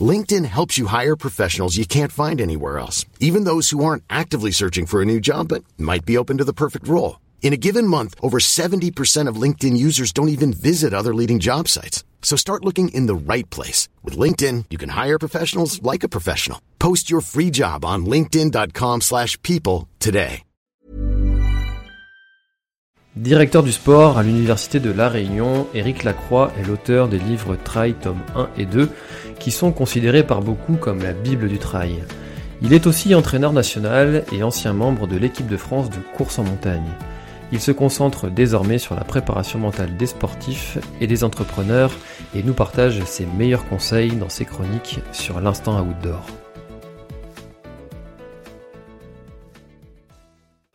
[0.00, 4.52] LinkedIn helps you hire professionals you can't find anywhere else, even those who aren't actively
[4.52, 7.18] searching for a new job but might be open to the perfect role.
[7.42, 11.66] In a given month, over 70% of LinkedIn users don't even visit other leading job
[11.66, 12.04] sites.
[12.22, 13.88] So start looking in the right place.
[14.04, 16.60] With LinkedIn, you can hire professionals like a professional.
[16.78, 20.44] Post your free job on linkedin.com slash people today.
[23.16, 27.94] Directeur du sport à l'Université de La Réunion, Éric Lacroix est l'auteur des livres Trail
[27.94, 28.88] tome 1 et 2
[29.40, 32.04] qui sont considérés par beaucoup comme la Bible du trail.
[32.62, 36.44] Il est aussi entraîneur national et ancien membre de l'équipe de France de course en
[36.44, 36.92] montagne.
[37.52, 41.90] Il se concentre désormais sur la préparation mentale des sportifs et des entrepreneurs
[42.34, 46.24] et nous partage ses meilleurs conseils dans ses chroniques sur l'instant outdoor.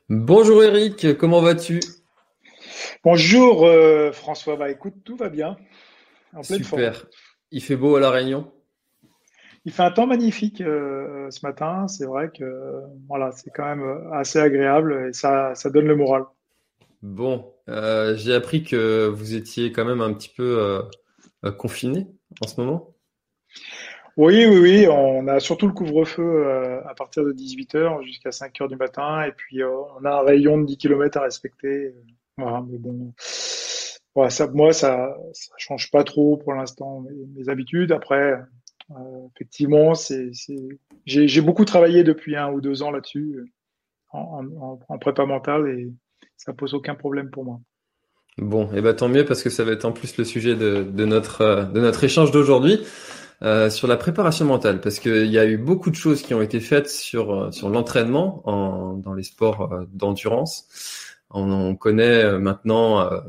[0.09, 1.79] Bonjour Eric, comment vas-tu?
[3.03, 5.55] Bonjour euh, François, bah écoute, tout va bien.
[6.35, 7.05] En Super.
[7.51, 8.51] Il fait beau à La Réunion?
[9.65, 11.87] Il fait un temps magnifique euh, ce matin.
[11.87, 16.25] C'est vrai que voilà, c'est quand même assez agréable et ça, ça donne le moral.
[17.01, 20.81] Bon, euh, j'ai appris que vous étiez quand même un petit peu
[21.57, 22.07] confiné
[22.41, 22.95] en ce moment.
[24.17, 24.87] Oui, oui, oui.
[24.87, 26.47] On a surtout le couvre-feu
[26.85, 29.23] à partir de 18h jusqu'à 5h du matin.
[29.23, 31.93] Et puis, on a un rayon de 10 km à respecter.
[32.37, 33.13] Voilà, mais bon,
[34.29, 37.03] ça, moi, ça, ça change pas trop pour l'instant
[37.35, 37.91] mes, habitudes.
[37.91, 38.37] Après, euh,
[39.35, 40.31] effectivement, c'est,
[41.05, 43.53] j'ai, beaucoup travaillé depuis un ou deux ans là-dessus,
[44.11, 45.91] en, en, en, prépa mentale, et
[46.37, 47.59] ça pose aucun problème pour moi.
[48.37, 50.55] Bon, et eh ben tant mieux parce que ça va être en plus le sujet
[50.55, 52.79] de, de notre de notre échange d'aujourd'hui.
[53.41, 56.41] Euh, sur la préparation mentale, parce qu'il y a eu beaucoup de choses qui ont
[56.41, 60.69] été faites sur sur l'entraînement en, dans les sports euh, d'endurance.
[61.31, 63.19] On, connaît euh, maintenant euh,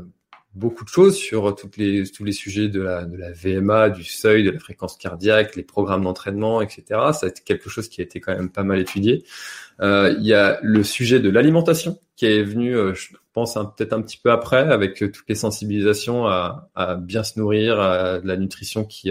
[0.56, 4.05] beaucoup de choses sur toutes les, tous les sujets de la, de la VMA, du
[4.05, 6.83] seuil, de la fréquence cardiaque, les programmes d'entraînement, etc.
[7.12, 9.25] Ça a été quelque chose qui a été quand même pas mal étudié.
[9.81, 14.00] Euh, il y a le sujet de l'alimentation qui est venu, je pense, peut-être un
[14.00, 18.87] petit peu après, avec toutes les sensibilisations à, à bien se nourrir, à la nutrition
[18.87, 19.11] qui,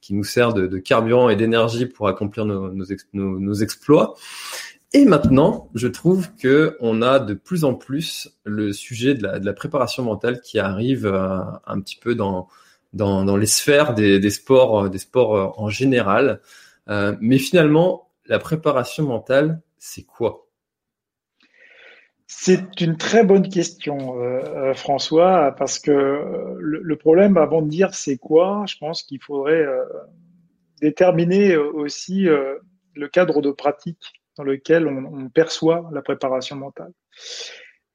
[0.00, 4.14] qui nous sert de, de carburant et d'énergie pour accomplir nos, nos, nos exploits.
[4.96, 9.52] Et maintenant, je trouve que on a de plus en plus le sujet de la,
[9.52, 12.46] préparation mentale qui arrive euh, un petit peu dans,
[13.36, 16.40] les sphères des, sports, des sports euh, en général.
[16.88, 20.46] Euh, mais finalement, la préparation mentale, c'est quoi?
[22.28, 24.14] C'est une très bonne question,
[24.74, 29.66] François, parce que le, problème, avant de dire c'est quoi, je pense qu'il faudrait
[30.80, 36.92] déterminer aussi le cadre de pratique dans lequel on, perçoit la préparation mentale.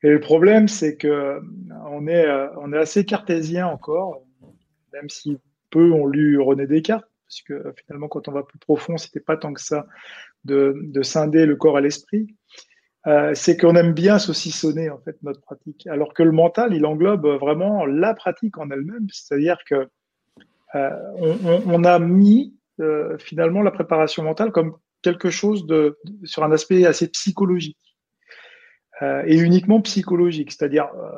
[0.04, 1.42] Et le problème, c'est que
[1.88, 4.22] on est, euh, on est assez cartésien encore,
[4.94, 5.38] même si
[5.70, 9.38] peu ont lu René Descartes, parce que finalement, quand on va plus profond, c'était pas
[9.38, 9.86] tant que ça
[10.46, 12.36] de, de scinder le corps et l'esprit.
[13.08, 16.86] Euh, c'est qu'on aime bien saucissonner en fait notre pratique, alors que le mental, il
[16.86, 19.88] englobe vraiment la pratique en elle-même, c'est-à-dire que
[20.76, 20.90] euh,
[21.66, 25.66] on, a mis euh, finalement la préparation mentale comme quelque chose
[26.24, 27.78] sur un aspect assez psychologique
[29.02, 30.52] euh, et uniquement psychologique.
[30.52, 31.10] C'est-à-dire, euh,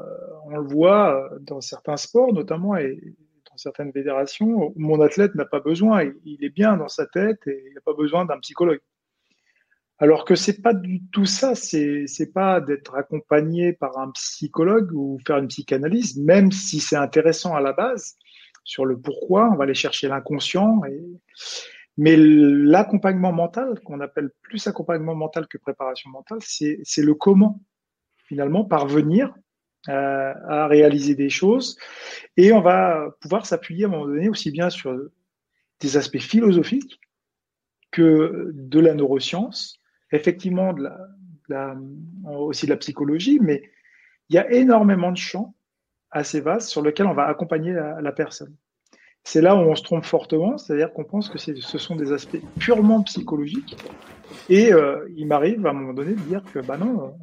[0.46, 3.00] on le voit euh, dans certains sports, notamment et
[3.50, 7.40] dans certaines fédérations, où mon athlète n'a pas besoin, il, est bien dans sa tête
[7.47, 8.81] et il n'a pas besoin d'un psychologue.
[9.98, 15.19] Alors que c'est pas du tout ça, c'est pas d'être accompagné par un psychologue ou
[15.28, 18.16] faire une psychanalyse, même si c'est intéressant à la base
[18.63, 21.02] sur le pourquoi, on va aller chercher l'inconscient et
[21.97, 27.62] mais l'accompagnement mental, qu'on appelle plus accompagnement mental que préparation mentale, c'est le comment,
[28.28, 29.33] finalement, parvenir
[29.89, 31.77] euh, à réaliser des choses.
[32.38, 34.98] Et on va pouvoir s'appuyer à un moment donné aussi bien sur
[35.80, 37.00] des aspects philosophiques
[37.92, 39.80] que de la neuroscience,
[40.12, 40.89] effectivement de
[41.50, 41.75] la,
[42.25, 43.69] aussi de la psychologie, mais
[44.30, 45.56] il y a énormément de champs
[46.10, 48.56] assez vastes sur lesquels on va accompagner la personne.
[49.23, 52.41] C'est là où on se trompe fortement, c'est-à-dire qu'on pense que ce sont des aspects
[52.59, 53.77] purement psychologiques.
[54.50, 57.13] Et euh, il m'arrive à un moment donné de dire que, bah non,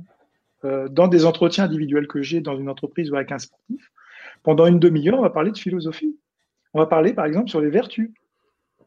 [0.64, 3.90] euh, dans des entretiens individuels que j'ai dans une entreprise ou avec un sportif,
[4.42, 6.16] pendant une demi-heure, on va parler de philosophie.
[6.74, 8.10] On va parler, par exemple, sur les vertus.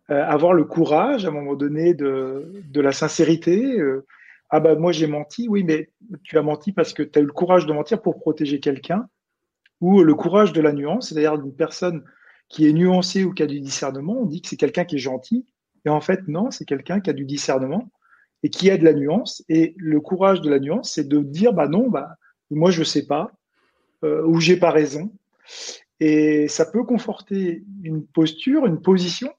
[0.10, 3.78] Euh, avoir le courage, à un moment donné, de, de la sincérité,
[4.52, 5.90] ah bah moi j'ai menti, oui, mais
[6.24, 9.08] tu as menti parce que tu as eu le courage de mentir pour protéger quelqu'un,
[9.80, 12.04] ou le courage de la nuance, c'est-à-dire d'une personne
[12.52, 15.00] qui est nuancée ou qui a du discernement, on dit que c'est quelqu'un qui est
[15.00, 15.46] gentil,
[15.86, 17.90] et en fait non, c'est quelqu'un qui a du discernement
[18.44, 21.54] et qui a de la nuance, et le courage de la nuance, c'est de dire
[21.54, 22.18] bah non, bah
[22.50, 23.32] moi je sais pas,
[24.04, 25.14] euh, ou j'ai pas raison,
[26.00, 29.32] et ça peut conforter une posture, une position,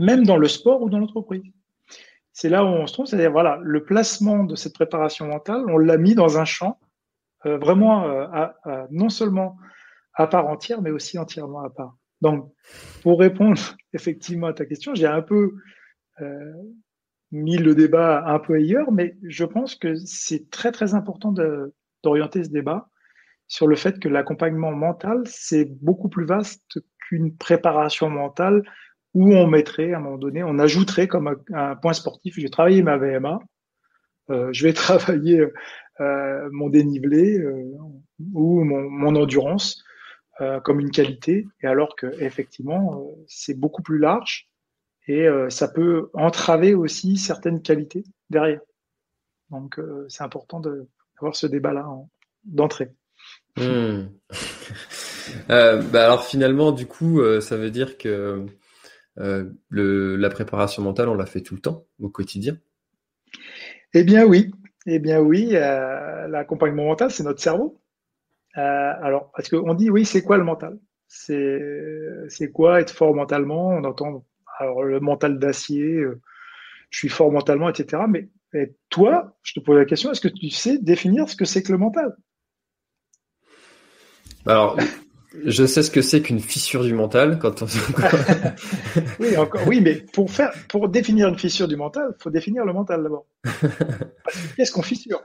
[0.00, 1.44] même dans le sport ou dans l'entreprise.
[2.32, 5.78] C'est là où on se trouve, c'est-à-dire voilà, le placement de cette préparation mentale, on
[5.78, 6.78] l'a mis dans un champ
[7.44, 9.56] euh, vraiment euh, non seulement
[10.14, 11.94] à part entière, mais aussi entièrement à part.
[12.22, 12.50] Donc,
[13.02, 13.60] pour répondre
[13.92, 15.56] effectivement à ta question, j'ai un peu
[16.22, 16.52] euh,
[17.32, 21.34] mis le débat un peu ailleurs, mais je pense que c'est très très important
[22.02, 22.88] d'orienter ce débat
[23.48, 28.62] sur le fait que l'accompagnement mental, c'est beaucoup plus vaste qu'une préparation mentale
[29.14, 32.48] où on mettrait à un moment donné, on ajouterait comme un, point sportif, je vais
[32.48, 33.40] travailler ma VMA,
[34.30, 35.46] euh, je vais travailler
[36.00, 37.62] euh, mon dénivelé euh,
[38.32, 39.84] ou mon, mon endurance
[40.40, 44.48] euh, comme une qualité, et alors que effectivement euh, c'est beaucoup plus large
[45.08, 48.60] et ça peut entraver aussi certaines qualités derrière.
[49.50, 51.88] Donc c'est important d'avoir ce débat-là
[52.44, 52.92] d'entrée.
[53.56, 54.04] Hmm.
[55.48, 58.46] bah alors finalement, du coup, ça veut dire que
[59.18, 62.56] euh, le, la préparation mentale, on la fait tout le temps, au quotidien?
[63.92, 64.50] Eh bien oui,
[64.86, 67.81] eh bien oui, euh, l'accompagnement mental, c'est notre cerveau.
[68.58, 70.78] Euh, alors, parce qu'on dit, oui, c'est quoi le mental?
[71.08, 73.68] C'est quoi être fort mentalement?
[73.68, 74.24] On entend
[74.58, 76.20] alors, le mental d'acier, euh,
[76.90, 78.02] je suis fort mentalement, etc.
[78.08, 78.28] Mais
[78.90, 81.72] toi, je te pose la question, est-ce que tu sais définir ce que c'est que
[81.72, 82.14] le mental?
[84.46, 84.76] Alors,
[85.44, 87.66] je sais ce que c'est qu'une fissure du mental quand on...
[89.20, 92.64] oui, encore, oui, mais pour faire, pour définir une fissure du mental, il faut définir
[92.64, 93.26] le mental d'abord.
[94.56, 95.22] Qu'est-ce qu'on fissure?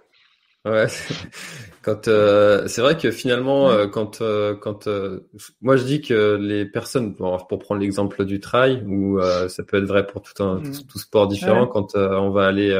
[0.69, 0.87] Ouais,
[1.81, 4.87] quand euh, c'est vrai que finalement, euh, quand euh, quand
[5.61, 9.87] moi je dis que les personnes, pour prendre l'exemple du trail, ou ça peut être
[9.87, 10.85] vrai pour tout un mm.
[10.89, 12.73] tout, sport différent, quand on va aller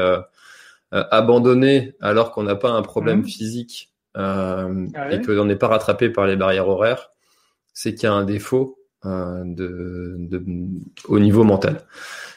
[0.90, 3.26] abandonner alors qu'on n'a pas un problème mm.
[3.26, 7.10] physique euh, ah et qu'on n'est pas rattrapé par les barrières horaires,
[7.72, 10.44] c'est qu'il y a un défaut euh, de, de,
[11.06, 11.82] au niveau mental.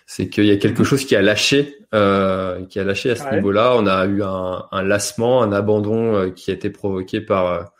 [0.05, 3.33] C'est qu'il y a quelque chose qui a lâché, euh, qui a lâché à ce
[3.33, 3.75] niveau-là.
[3.77, 7.71] On a eu un, un lassement, un abandon euh, qui a été provoqué par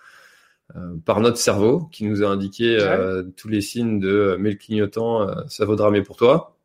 [0.76, 4.56] euh, par notre cerveau, qui nous a indiqué euh, tous les signes de mais le
[4.56, 6.56] clignotant, ça vaudra mieux pour toi,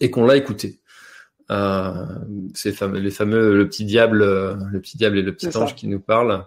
[0.00, 0.78] et qu'on l'a écouté.
[2.54, 5.88] c'est fameux, les fameux le petit diable, le petit diable et le petit ange qui
[5.88, 6.44] nous parlent.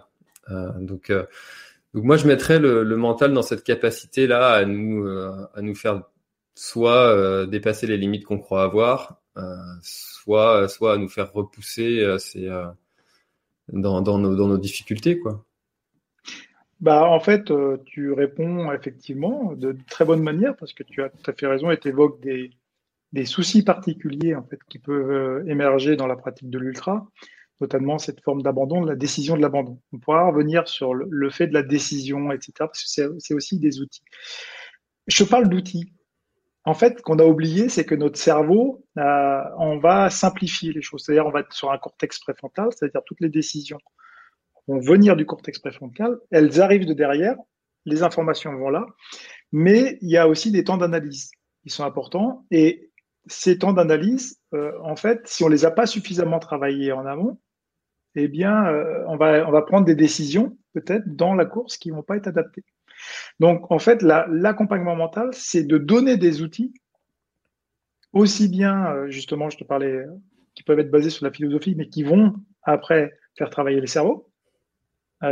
[0.78, 1.12] donc
[1.94, 5.74] donc moi, je mettrais le, le mental dans cette capacité-là à nous, euh, à nous
[5.74, 6.02] faire
[6.54, 12.16] soit euh, dépasser les limites qu'on croit avoir, euh, soit, soit à nous faire repousser
[12.18, 12.48] c'est,
[13.72, 15.44] dans, dans, nos, dans nos difficultés, quoi.
[16.80, 17.52] Bah, en fait,
[17.84, 21.70] tu réponds effectivement de très bonne manière parce que tu as tout à fait raison
[21.70, 22.52] et tu évoques des,
[23.12, 27.06] des soucis particuliers en fait qui peuvent émerger dans la pratique de l'ultra
[27.60, 29.80] notamment cette forme d'abandon, la décision de l'abandon.
[29.92, 33.80] On pourra revenir sur le, fait de la décision, etc., parce que c'est aussi des
[33.80, 34.02] outils.
[35.06, 35.92] Je parle d'outils.
[36.64, 41.04] En fait, qu'on a oublié, c'est que notre cerveau, euh, on va simplifier les choses.
[41.04, 43.78] C'est-à-dire, on va être sur un cortex préfrontal, c'est-à-dire toutes les décisions
[44.70, 47.36] vont venir du cortex préfrontal, elles arrivent de derrière,
[47.86, 48.86] les informations vont là,
[49.52, 51.30] mais il y a aussi des temps d'analyse
[51.62, 52.46] qui sont importants.
[52.50, 52.90] Et
[53.26, 57.38] ces temps d'analyse, euh, en fait, si on les a pas suffisamment travaillés en amont,
[58.14, 61.90] eh bien, euh, on, va, on va prendre des décisions, peut-être, dans la course qui
[61.90, 62.64] ne vont pas être adaptées.
[63.38, 66.74] Donc, en fait, l'accompagnement mental, c'est de donner des outils,
[68.12, 70.06] aussi bien, euh, justement, je te parlais, euh,
[70.54, 74.26] qui peuvent être basés sur la philosophie, mais qui vont, après, faire travailler le cerveau,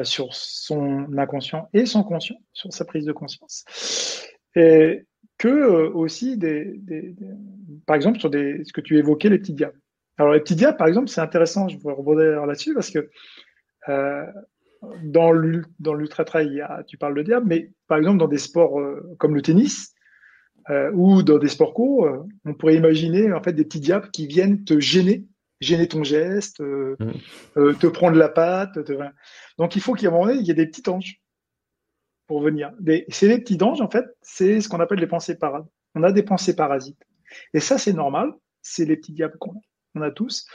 [0.02, 3.64] sur son inconscient et son conscient, sur sa prise de conscience.
[4.54, 5.06] Et
[5.38, 6.78] que aussi, des,
[7.86, 9.80] par exemple, sur des, ce que tu évoquais, les petits diables.
[10.18, 13.08] Alors, les petits diables, par exemple, c'est intéressant, je vais rebondir là-dessus parce que
[13.88, 14.26] euh,
[15.02, 19.42] dans l'ultra-trail, tu parles de diable, mais par exemple, dans des sports euh, comme le
[19.42, 19.94] tennis
[20.70, 24.26] euh, ou dans des sports courts, on pourrait imaginer en fait des petits diables qui
[24.26, 25.24] viennent te gêner,
[25.60, 26.96] gêner ton geste, mmh.
[27.54, 28.84] te prendre la patte.
[28.84, 28.92] Te...
[29.56, 31.20] Donc, il faut qu'à un moment donné, il y ait des petits anges
[32.26, 32.72] pour venir.
[33.08, 35.66] C'est les petits anges, en fait, c'est ce qu'on appelle les pensées parades.
[35.94, 37.02] On a des pensées parasites.
[37.54, 38.32] Et ça, c'est normal,
[38.62, 39.60] c'est les petits diables qu'on a
[39.98, 40.46] on a tous.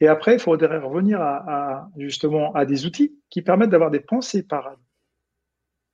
[0.00, 4.42] Et après, il faudrait revenir à, justement à des outils qui permettent d'avoir des pensées
[4.42, 4.78] parades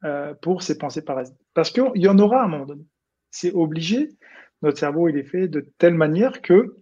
[0.04, 1.38] euh, pour ces pensées parasites.
[1.54, 2.84] Parce qu'il y en aura à un moment donné.
[3.30, 4.10] C'est obligé.
[4.62, 6.76] Notre cerveau, il est fait de telle manière que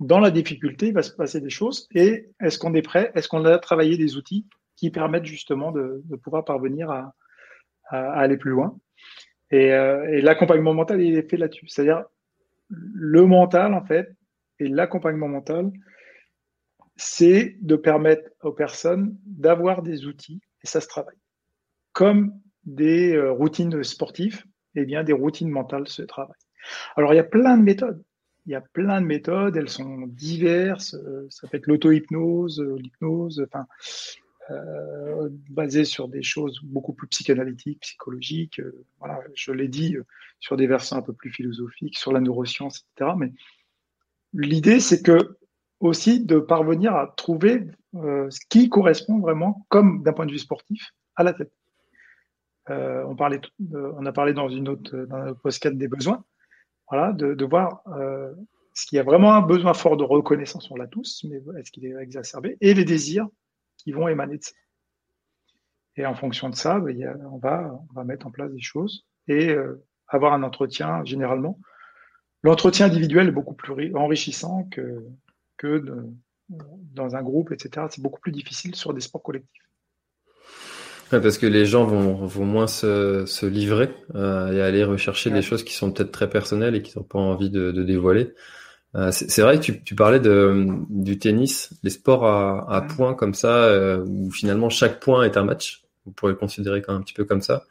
[0.00, 1.88] dans la difficulté, il va se passer des choses.
[1.94, 3.12] Et est-ce qu'on est prêt?
[3.14, 7.14] Est-ce qu'on a travaillé des outils qui permettent justement de, pouvoir parvenir à,
[7.90, 8.78] aller plus loin?
[9.50, 11.68] Et, euh, et l'accompagnement mental, il est fait là-dessus.
[11.68, 12.04] C'est-à-dire,
[12.68, 14.14] le mental, en fait,
[14.58, 15.70] et l'accompagnement mental,
[16.96, 21.16] c'est de permettre aux personnes d'avoir des outils, et ça se travaille.
[21.92, 24.44] Comme des euh, routines sportives,
[24.74, 26.34] eh bien, des routines mentales se travaillent.
[26.96, 28.02] Alors, il y a plein de méthodes.
[28.46, 30.94] Il y a plein de méthodes, elles sont diverses.
[30.94, 33.66] Euh, ça peut être l'auto-hypnose, euh, l'hypnose, enfin,
[34.50, 38.60] euh, basées sur des choses beaucoup plus psychanalytiques, psychologiques.
[38.98, 39.96] voilà, je l'ai dit,
[40.40, 43.12] sur des versants un peu plus philosophiques, sur la neuroscience, etc.
[43.16, 43.32] Mais
[44.32, 45.36] l'idée, c'est que
[45.80, 50.92] aussi de parvenir à trouver ce qui correspond vraiment, comme d'un point de vue sportif,
[51.16, 51.52] à la tête.
[52.68, 53.40] on, parlait,
[53.72, 56.24] on a parlé dans une autre, dans le post des besoins
[56.92, 58.30] voilà, de, voir euh,
[58.74, 61.72] ce qu'il y a vraiment un besoin fort de reconnaissance, on l'a tous, mais est-ce
[61.72, 63.28] qu'il est exacerbé, et les désirs
[63.78, 64.52] qui vont émaner de ça.
[65.96, 69.06] Et en fonction de ça, ben, on, va, on va mettre en place des choses
[69.26, 71.58] et euh, avoir un entretien généralement.
[72.42, 75.04] L'entretien individuel est beaucoup plus enrichissant que,
[75.56, 75.84] que
[76.48, 77.86] dans un groupe, etc.
[77.90, 79.62] C'est beaucoup plus difficile sur des sports collectifs
[81.20, 85.42] parce que les gens vont, vont moins se, se livrer euh, et aller rechercher des
[85.42, 88.32] choses qui sont peut-être très personnelles et qui n'ont pas envie de, de dévoiler.
[88.94, 93.14] Euh, c'est vrai que tu, tu parlais de, du tennis, les sports à, à points
[93.14, 95.82] comme ça, euh, où finalement chaque point est un match.
[96.04, 97.64] Vous pourrez le considérer quand un petit peu comme ça,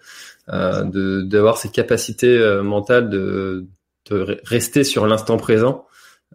[0.50, 3.68] euh, d'avoir ces capacités euh, mentales de,
[4.10, 5.86] de rester sur l'instant présent,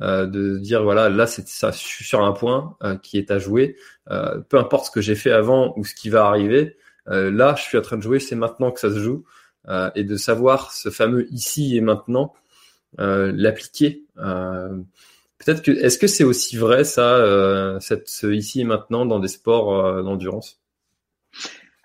[0.02, 3.38] euh, de dire voilà là c'est ça, je suis sur un point qui est à
[3.38, 6.76] jouer, peu importe ce que j'ai fait avant ou ce qui va arriver,
[7.08, 9.24] euh, là, je suis en train de jouer, c'est maintenant que ça se joue,
[9.68, 12.34] euh, et de savoir ce fameux ici et maintenant,
[13.00, 14.04] euh, l'appliquer.
[14.16, 19.28] Peut-être que est-ce que c'est aussi vrai ça, cette, ce ici et maintenant dans des
[19.28, 20.60] sports d'endurance?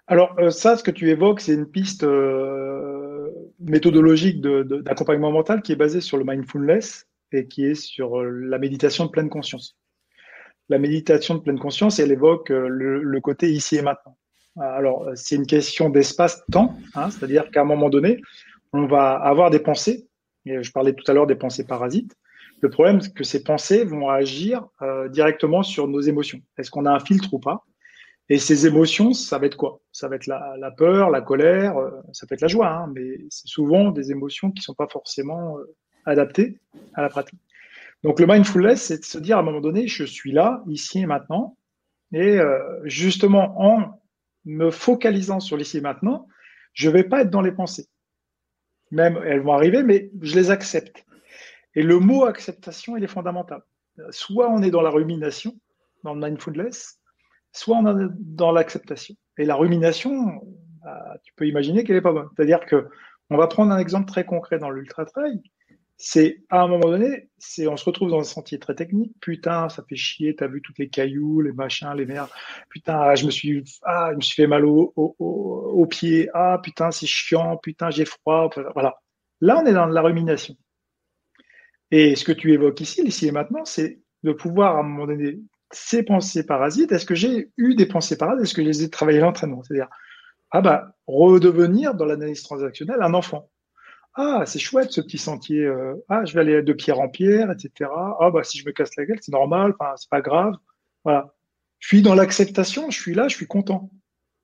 [0.07, 2.03] Alors ça, ce que tu évoques, c'est une piste
[3.61, 9.05] méthodologique d'accompagnement mental qui est basée sur le mindfulness et qui est sur la méditation
[9.05, 9.77] de pleine conscience.
[10.69, 14.17] La méditation de pleine conscience, elle évoque le côté ici et maintenant.
[14.59, 18.21] Alors, c'est une question d'espace-temps, hein, c'est-à-dire qu'à un moment donné,
[18.73, 20.07] on va avoir des pensées.
[20.45, 22.15] Et je parlais tout à l'heure des pensées parasites.
[22.61, 26.41] Le problème, c'est que ces pensées vont agir euh, directement sur nos émotions.
[26.57, 27.63] Est-ce qu'on a un filtre ou pas?
[28.31, 29.81] Et ces émotions, ça va être quoi?
[29.91, 33.25] Ça va être la, peur, la colère, euh, ça peut être la joie, hein, mais
[33.29, 36.57] c'est souvent des émotions qui ne sont pas forcément euh, adaptées
[36.93, 37.41] à la pratique.
[38.03, 40.99] Donc le mindfulness, c'est de se dire à un moment donné, je suis là, ici
[40.99, 41.57] et maintenant,
[42.13, 42.39] et
[42.85, 44.01] justement en
[44.45, 46.29] me focalisant sur l'ici et maintenant,
[46.71, 47.89] je ne vais pas être dans les pensées.
[48.91, 51.05] Même elles vont arriver, mais je les accepte.
[51.75, 53.61] Et le mot acceptation, il est fondamental.
[54.09, 55.53] Soit on est dans la rumination,
[56.05, 57.00] dans le mindfulness,
[57.51, 59.15] soit on est dans l'acceptation.
[59.37, 60.41] Et la rumination,
[60.83, 62.29] bah, tu peux imaginer qu'elle n'est pas bonne.
[62.35, 62.89] C'est-à-dire que
[63.29, 65.41] on va prendre un exemple très concret dans l'ultra trail
[66.03, 69.13] c'est à un moment donné, c'est on se retrouve dans un sentier très technique.
[69.21, 70.35] Putain, ça fait chier.
[70.35, 72.29] T'as vu toutes les cailloux, les machins, les merdes.
[72.69, 76.27] Putain, ah, je me suis, ah, je me suis fait mal au, au, au, pied.
[76.33, 77.55] Ah, putain, c'est chiant.
[77.57, 78.49] Putain, j'ai froid.
[78.73, 78.95] Voilà.
[79.41, 80.55] Là, on est dans la rumination.
[81.91, 85.05] Et ce que tu évoques ici, ici et maintenant, c'est de pouvoir à un moment
[85.05, 85.39] donné
[85.71, 86.91] ces pensées parasites.
[86.91, 88.43] Est-ce que j'ai eu des pensées parasites?
[88.43, 89.63] Est-ce que je les ai travaillées l'entraînement?
[89.63, 89.89] C'est-à-dire,
[90.51, 93.49] ah bah, redevenir dans l'analyse transactionnelle un enfant.
[94.15, 95.63] Ah, c'est chouette ce petit sentier.
[95.63, 97.89] Euh, ah, je vais aller de pierre en pierre, etc.
[98.19, 99.73] Ah, bah si je me casse la gueule, c'est normal.
[99.79, 100.53] Enfin, c'est pas grave.
[101.05, 101.33] Voilà.
[101.79, 102.89] Je suis dans l'acceptation.
[102.89, 103.29] Je suis là.
[103.29, 103.89] Je suis content.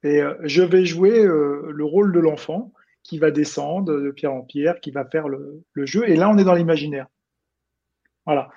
[0.04, 2.72] Et euh, je vais jouer euh, le rôle de l'enfant
[3.04, 6.08] qui va descendre de pierre en pierre, qui va faire le, jeu.
[6.10, 7.08] Et là, on est dans l'imaginaire.
[8.26, 8.50] Voilà.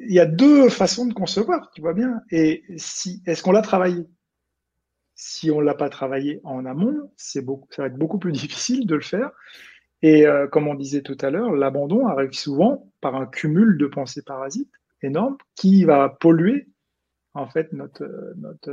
[0.00, 2.20] Il y a deux façons de concevoir, tu vois bien.
[2.30, 4.04] Et si, est-ce qu'on l'a travaillé?
[5.14, 8.86] Si on l'a pas travaillé en amont, c'est beaucoup, ça va être beaucoup plus difficile
[8.86, 9.30] de le faire.
[10.02, 13.86] Et euh, comme on disait tout à l'heure, l'abandon arrive souvent par un cumul de
[13.86, 14.72] pensées parasites
[15.02, 16.68] énormes qui va polluer
[17.32, 18.72] en fait notre, notre,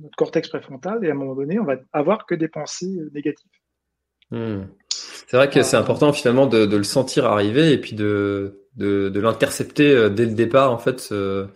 [0.00, 3.50] notre cortex préfrontal et à un moment donné, on va avoir que des pensées négatives.
[4.30, 4.64] Hmm.
[5.28, 9.10] C'est vrai que c'est important finalement de, de, le sentir arriver et puis de, de,
[9.10, 11.46] de l'intercepter euh, dès le départ en fait ce,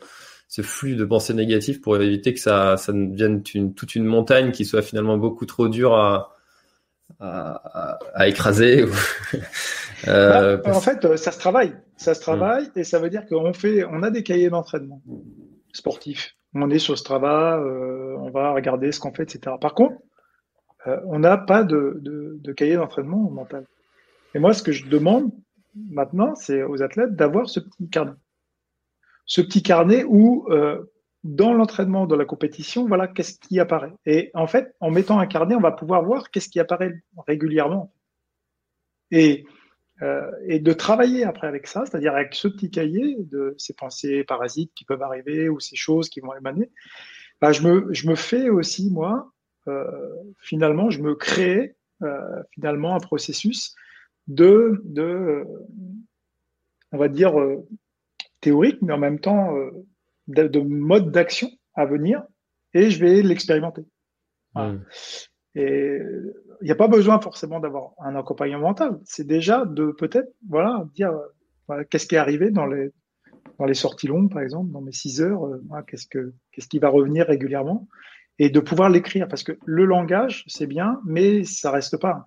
[0.47, 4.53] ce, flux de pensées négatives pour éviter que ça, ça devienne une, toute une montagne
[4.53, 6.35] qui soit finalement beaucoup trop dure à,
[7.19, 8.85] à, écraser
[10.07, 11.75] euh, bah, En fait, ça se travaille.
[11.97, 15.01] Ça se travaille et ça veut dire qu'on fait, on a des cahiers d'entraînement
[15.73, 16.35] sportifs.
[16.55, 19.57] On est sur ce travail, euh, on va regarder ce qu'on fait, etc.
[19.59, 19.95] Par contre,
[20.87, 23.67] euh, on n'a pas de, de, cahier d'entraînement mental.
[24.35, 25.31] Et moi, ce que je demande
[25.75, 28.13] maintenant, c'est aux athlètes d'avoir ce petit carnet.
[29.27, 30.47] ce petit carnet où
[31.25, 33.93] dans l'entraînement, de la compétition, voilà qu'est-ce qui apparaît.
[34.07, 37.95] Et en fait, en mettant un carnet, on va pouvoir voir qu'est-ce qui apparaît régulièrement.
[39.11, 39.47] Et,
[40.03, 44.25] euh, et de travailler après avec ça, c'est-à-dire avec ce petit cahier de ces pensées
[44.25, 46.71] parasites qui peuvent arriver ou ces choses qui vont émaner,
[47.41, 49.42] bah, je, me, je me fais aussi, moi, euh,
[50.39, 53.75] finalement, je me crée euh, finalement un processus
[54.27, 55.45] de, de
[56.91, 57.67] on va dire, euh,
[58.41, 59.55] théorique, mais en même temps
[60.27, 62.23] de, de mode d'action à venir
[62.75, 63.85] et je vais l'expérimenter.
[64.55, 64.79] Hmm.
[65.55, 65.99] Et
[66.61, 68.99] il n'y a pas besoin forcément d'avoir un accompagnement mental.
[69.05, 71.13] C'est déjà de peut-être voilà dire
[71.91, 72.91] qu'est-ce qui est arrivé dans les
[73.59, 76.79] dans les sorties longues par exemple, dans mes six heures, euh, qu'est-ce que qu'est-ce qui
[76.79, 77.87] va revenir régulièrement
[78.43, 82.25] et de pouvoir l'écrire parce que le langage c'est bien, mais ça reste pas.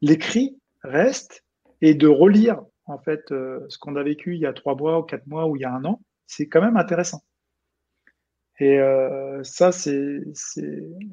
[0.00, 1.44] L'écrit reste
[1.82, 4.98] et de relire en fait euh, ce qu'on a vécu il y a trois mois
[4.98, 7.22] ou quatre mois ou il y a un an, c'est quand même intéressant.
[8.58, 10.22] Et euh, ça, c'est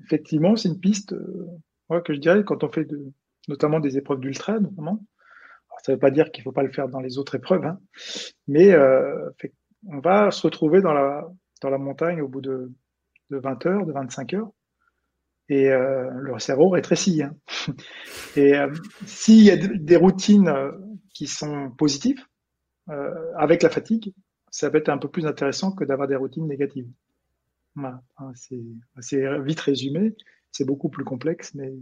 [0.06, 2.88] effectivement, c'est une piste euh, que je dirais quand on fait
[3.50, 5.04] notamment des épreuves d'ultra, notamment.
[5.84, 7.66] ça ne veut pas dire qu'il ne faut pas le faire dans les autres épreuves,
[7.66, 7.80] hein,
[8.48, 8.74] mais
[9.88, 12.72] on va se retrouver dans la montagne au bout de,
[13.30, 14.52] de 20 heures, de 25 heures,
[15.50, 17.24] et euh, le cerveau rétrécit.
[17.24, 17.36] Hein.
[18.36, 18.74] Et euh,
[19.06, 20.72] s'il y a des routines euh,
[21.14, 22.24] qui sont positives,
[22.90, 24.14] euh, avec la fatigue,
[24.50, 26.88] ça peut être un peu plus intéressant que d'avoir des routines négatives.
[28.96, 30.16] C'est vite résumé,
[30.52, 31.74] c'est beaucoup plus complexe, mais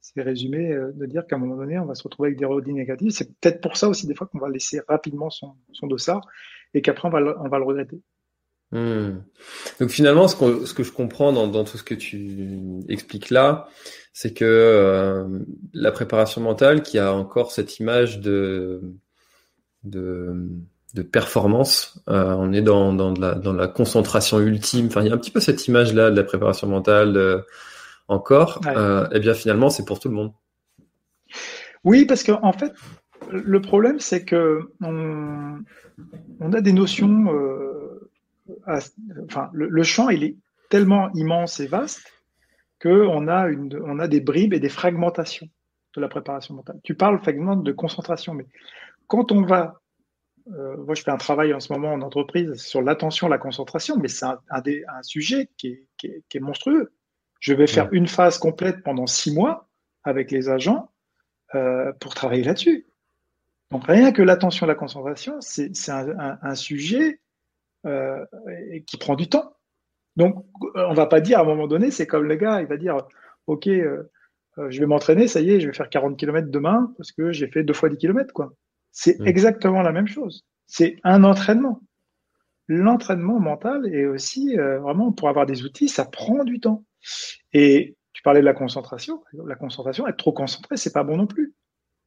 [0.00, 2.46] c'est résumé euh, de dire qu'à un moment donné, on va se retrouver avec des
[2.46, 3.10] rodines négatives.
[3.10, 6.26] C'est peut-être pour ça aussi des fois qu'on va laisser rapidement son, son dossard
[6.72, 8.00] et qu'après on va le regretter.
[8.72, 9.22] Hmm.
[9.80, 13.30] Donc finalement, ce, que, ce que je comprends dans, dans, tout ce que tu expliques
[13.30, 13.68] là,
[14.12, 15.40] c'est que euh,
[15.72, 18.80] la préparation mentale qui a encore cette image de,
[19.82, 20.46] de
[20.94, 22.02] de performance.
[22.08, 24.86] Euh, on est dans, dans, la, dans la concentration ultime.
[24.86, 27.40] Enfin, il y a un petit peu cette image-là de la préparation mentale euh,
[28.08, 28.60] encore.
[28.66, 30.32] Euh, et bien finalement, c'est pour tout le monde.
[31.84, 32.72] Oui, parce qu'en en fait,
[33.30, 35.58] le problème, c'est que on,
[36.40, 37.26] on, a des notions.
[38.66, 40.36] Enfin, le, le, champ, il est
[40.68, 42.12] tellement immense et vaste
[42.80, 45.48] qu'on a, une, on a des bribes et des fragmentations
[45.94, 46.80] de la préparation mentale.
[46.82, 48.46] Tu parles fragment de concentration, mais
[49.06, 49.80] quand on va
[50.52, 53.96] euh, moi, je fais un travail en ce moment en entreprise sur l'attention, la concentration,
[53.96, 56.92] mais c'est un, un, un, sujet qui est, qui, est, qui est, monstrueux.
[57.40, 59.68] Je vais faire une phase complète pendant six mois
[60.02, 60.90] avec les agents
[61.54, 62.86] euh, pour travailler là-dessus.
[63.70, 67.20] Donc rien que l'attention, la concentration, c'est un, un, sujet
[67.86, 68.24] euh,
[68.86, 69.56] qui prend du temps.
[70.16, 72.76] Donc on va pas dire à un moment donné, c'est comme le gars, il va
[72.76, 72.96] dire,
[73.46, 74.10] ok, euh,
[74.58, 77.32] euh, je vais m'entraîner, ça y est, je vais faire 40 km demain parce que
[77.32, 78.52] j'ai fait deux fois 10 km, quoi.
[78.92, 79.26] C'est mm.
[79.26, 80.44] exactement la même chose.
[80.66, 81.80] C'est un entraînement.
[82.68, 86.84] L'entraînement mental est aussi euh, vraiment pour avoir des outils, ça prend du temps.
[87.52, 89.22] Et tu parlais de la concentration.
[89.46, 91.54] La concentration, être trop concentré, c'est pas bon non plus.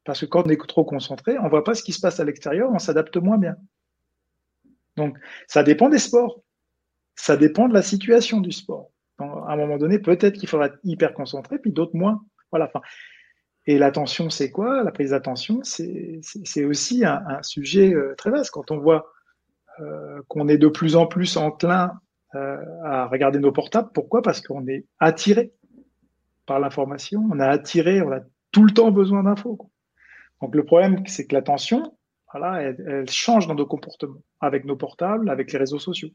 [0.05, 2.25] Parce que quand on est trop concentré, on voit pas ce qui se passe à
[2.25, 3.55] l'extérieur, on s'adapte moins bien.
[4.97, 6.41] Donc, ça dépend des sports.
[7.15, 8.91] Ça dépend de la situation du sport.
[9.19, 12.23] à un moment donné, peut-être qu'il faudra être hyper concentré, puis d'autres moins.
[12.51, 12.71] Voilà.
[13.65, 14.83] Et l'attention, c'est quoi?
[14.83, 18.51] La prise d'attention, c'est aussi un, sujet euh, très vaste.
[18.51, 19.11] Quand on voit
[19.79, 21.99] euh, qu'on est de plus en plus enclin
[22.35, 24.21] euh, à regarder nos portables, pourquoi?
[24.21, 25.53] Parce qu'on est attiré
[26.45, 28.19] par l'information, on a attiré, on a
[28.51, 29.71] tout le temps besoin d'infos.
[30.41, 31.97] Donc le problème, c'est que l'attention,
[32.33, 36.09] voilà, elle, change dans nos comportements, avec nos portables, avec les réseaux sociaux.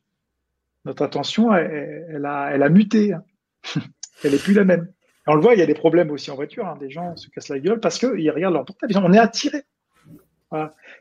[0.84, 3.12] Notre attention, elle, a, elle a muté.
[3.12, 3.24] Hein.
[4.24, 4.88] elle est plus la même
[5.30, 6.66] on le voit, il y a des problèmes aussi en voiture.
[6.66, 6.78] Hein.
[6.80, 8.94] Des gens se cassent la gueule parce qu'ils regardent leur portable.
[8.96, 9.62] On est attiré.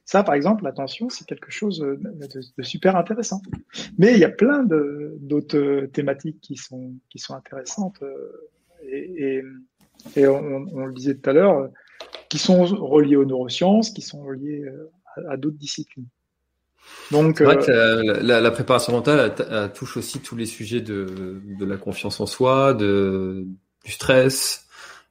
[0.04, 3.42] Ça, par exemple, l'attention, c'est quelque chose de, super intéressant.
[3.98, 8.50] Mais il y a plein d'autres thématiques qui sont, qui sont intéressantes euh,
[8.92, 9.42] et,
[10.18, 11.70] et, on, le disait tout à l'heure,
[12.28, 16.08] qui sont reliées aux neurosciences, qui sont reliées euh, à d'autres disciplines.
[17.12, 21.66] Donc, vrai euh, la, la, préparation mentale elle, touche aussi tous les sujets de, de
[21.66, 23.46] la confiance en soi, de,
[23.86, 24.68] du stress,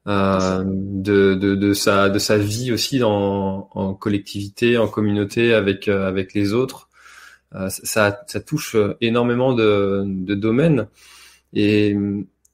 [0.07, 5.89] euh, de, de, de, sa, de sa vie aussi en, en collectivité, en communauté avec,
[5.89, 6.91] euh, avec les autres.
[7.55, 10.89] Euh, ça, ça touche énormément de, de domaines.
[11.55, 11.97] Et,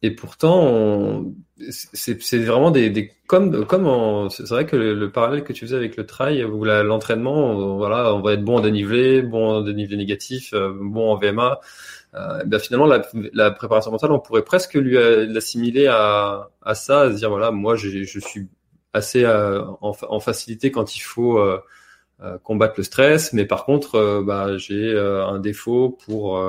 [0.02, 1.24] et pourtant,
[1.70, 5.96] c'est vraiment des, des comme comme c'est vrai que le, parallèle que tu faisais avec
[5.96, 10.52] le trail ou l'entraînement, voilà, on va être bon en dénivelé, bon en dénivelé négatif,
[10.54, 11.60] bon en VMA
[12.14, 17.02] euh, ben finalement la, préparation mentale, on pourrait presque lui euh, l'assimiler à, à ça,
[17.02, 18.48] à se dire voilà, moi je suis
[18.92, 21.58] assez euh, en, en, facilité quand il faut euh,
[22.44, 26.40] combattre le stress, mais par contre, bah, j'ai un défaut pour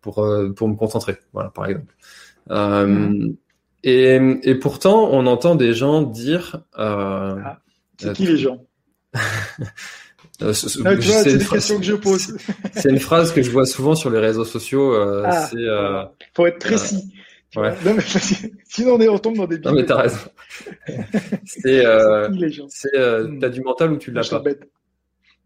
[0.00, 0.14] pour
[0.56, 1.94] pour me concentrer, voilà, par exemple.
[2.48, 3.34] Mmh.
[3.82, 6.62] Et, et pourtant, on entend des gens dire.
[6.74, 7.60] Ah,
[7.98, 8.64] c'est qui les gens?
[10.52, 12.36] C'est des questions que je pose.
[12.74, 14.94] c'est une phrase que je vois souvent sur les réseaux sociaux.
[14.94, 17.12] Euh, ah, euh, faut être précis.
[17.56, 17.74] Ouais.
[17.84, 18.02] Non, mais,
[18.68, 20.18] sinon on, est, on tombe dans des Non mais t'as raison.
[21.44, 22.28] c'est, euh,
[22.94, 23.38] euh, hmm.
[23.40, 24.40] t'as du mental ou tu l'as pas?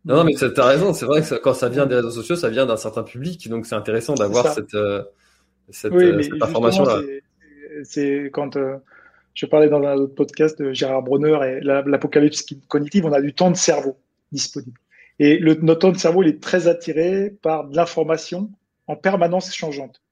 [0.04, 0.92] Non, non, mais t'as raison.
[0.92, 3.64] C'est vrai que quand ça vient des réseaux sociaux, ça vient d'un certain public, donc
[3.64, 5.02] c'est intéressant d'avoir cette, euh,
[5.70, 7.00] cette, oui, cette information là.
[7.82, 8.56] C'est quand
[9.34, 13.34] je parlais dans un autre podcast de Gérard Bronner et l'apocalypse cognitive, on a du
[13.34, 13.96] temps de cerveau
[14.30, 14.78] disponible.
[15.18, 18.50] Et le, notre temps de cerveau, il est très attiré par de l'information
[18.86, 20.02] en permanence changeante.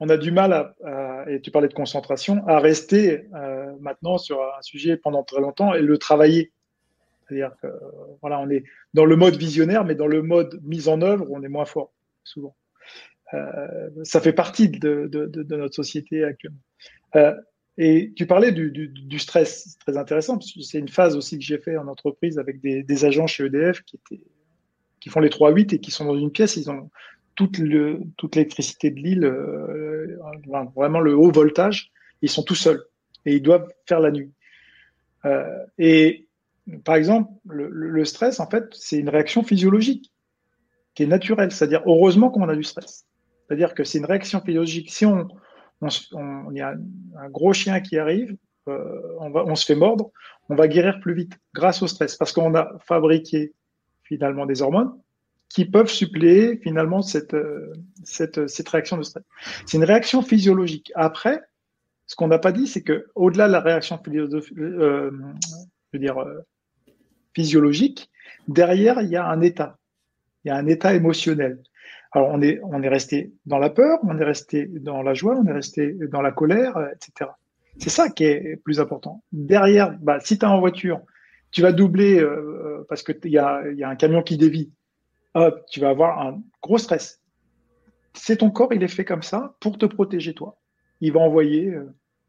[0.00, 4.40] On a du mal à, et tu parlais de concentration, à rester euh, maintenant sur
[4.40, 6.52] un sujet pendant très longtemps et le travailler.
[7.26, 7.68] C'est-à-dire que
[8.20, 11.42] voilà, on est dans le mode visionnaire, mais dans le mode mise en œuvre, on
[11.42, 11.92] est moins fort
[12.24, 12.54] souvent.
[13.34, 16.60] Euh, ça fait partie de, de, de, notre société actuellement.
[17.16, 17.34] Euh,
[17.78, 21.16] et tu parlais du, du, du stress, c'est très intéressant, parce que c'est une phase
[21.16, 24.24] aussi que j'ai fait en entreprise avec des, des, agents chez EDF qui, étaient,
[25.00, 26.90] qui font les 3-8 et qui sont dans une pièce, ils ont
[27.34, 30.18] toute le, toute l'électricité de l'île, euh,
[30.76, 31.90] vraiment le haut voltage,
[32.20, 32.84] ils sont tout seuls
[33.24, 34.32] et ils doivent faire la nuit.
[35.24, 36.28] Euh, et
[36.84, 40.12] par exemple, le, le stress, en fait, c'est une réaction physiologique
[40.94, 43.06] qui est naturelle, c'est-à-dire heureusement qu'on a du stress.
[43.52, 44.90] C'est-à-dire que c'est une réaction physiologique.
[44.90, 45.28] Si on,
[46.52, 46.74] y a
[47.18, 48.34] un, gros chien qui arrive,
[48.66, 50.10] euh, on, se fait mordre,
[50.48, 53.52] on va guérir plus vite grâce au stress, parce qu'on a fabriqué
[54.04, 54.90] finalement des hormones
[55.50, 59.24] qui peuvent suppléer finalement cette, euh, cette, cette réaction de stress.
[59.66, 60.90] C'est une réaction physiologique.
[60.94, 61.42] Après,
[62.06, 65.10] ce qu'on n'a pas dit, c'est que au-delà de la réaction euh,
[65.94, 66.40] euh,
[67.34, 68.10] physiologique,
[68.48, 69.76] derrière, il y a un état.
[70.42, 71.62] Il y a un état émotionnel.
[72.12, 75.36] Alors on est, on est resté dans la peur, on est resté dans la joie,
[75.36, 77.30] on est resté dans la colère, euh, etc.
[77.78, 79.22] C'est ça qui est plus important.
[79.32, 81.00] Derrière, bah, si tu en voiture,
[81.50, 84.70] tu vas doubler euh, euh, parce qu'il y a, y a un camion qui dévie.
[85.34, 87.22] Hop, tu vas avoir un gros stress.
[88.12, 90.58] C'est ton corps, il est fait comme ça pour te protéger toi.
[91.00, 91.74] Il va envoyer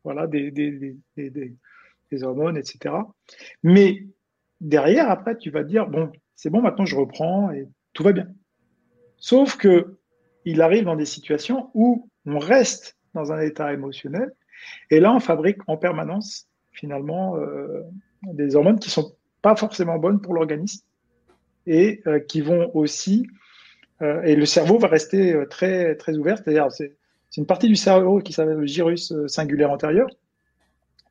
[0.05, 0.71] voilà, des, des,
[1.17, 1.53] des, des,
[2.09, 2.95] des hormones, etc.
[3.63, 4.07] Mais
[4.61, 8.27] derrière, après, tu vas dire, bon, c'est bon, maintenant je reprends et tout va bien.
[9.23, 9.95] Sauf que
[10.43, 14.33] il arrive dans des situations où on reste dans un état émotionnel
[14.89, 17.83] et là on fabrique en permanence finalement euh,
[18.33, 20.85] des hormones qui sont pas forcément bonnes pour l'organisme
[21.65, 23.25] et euh, qui vont aussi
[24.01, 26.37] euh, et le cerveau va rester très très ouvert.
[26.39, 26.93] C'est-à-dire c'est
[27.37, 30.09] une partie du cerveau qui s'appelle le gyrus singulaire antérieur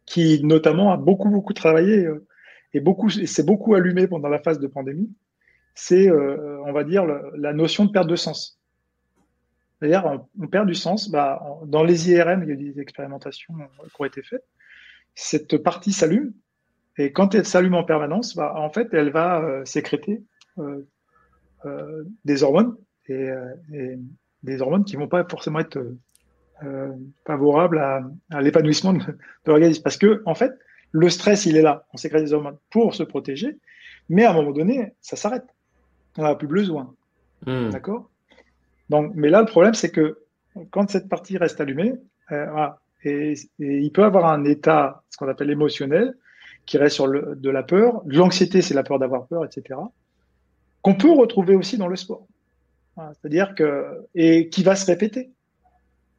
[0.05, 2.07] qui notamment a beaucoup beaucoup travaillé
[2.75, 2.83] et
[3.27, 5.09] s'est beaucoup allumé pendant la phase de pandémie
[5.75, 8.59] c'est, euh, on va dire, la notion de perte de sens.
[9.81, 11.11] D'ailleurs, on, perd du sens.
[11.11, 14.45] Bah, dans les IRM, il y a des expérimentations qui ont été faites.
[15.15, 16.33] Cette partie s'allume,
[16.99, 20.23] et quand elle s'allume en permanence, bah, en fait, elle va euh, sécréter
[20.59, 22.77] euh, des hormones,
[23.09, 23.31] et,
[24.43, 25.79] des hormones qui vont pas forcément être
[27.27, 29.83] favorables à, à l'épanouissement de, de l'organisme.
[29.83, 30.53] Parce que, en fait,
[30.93, 31.87] le stress, il est là.
[31.93, 33.59] On sécrète des hormones pour se protéger,
[34.09, 35.45] mais à un moment donné, ça s'arrête
[36.19, 36.95] on n'a plus besoin.
[37.47, 37.71] Hmm.
[37.71, 38.11] D'accord?
[38.91, 40.19] Donc, mais là, le problème, c'est que
[40.71, 41.95] quand cette partie reste allumée,
[42.31, 46.15] euh, voilà, et, il peut avoir un état, ce qu'on appelle émotionnel,
[46.67, 48.03] qui reste sur le, de la peur.
[48.07, 49.81] L'anxiété, c'est la peur d'avoir peur, etc.
[50.83, 52.27] Qu'on peut retrouver aussi dans le sport.
[52.97, 55.31] C'est-à-dire que et qui va se répéter.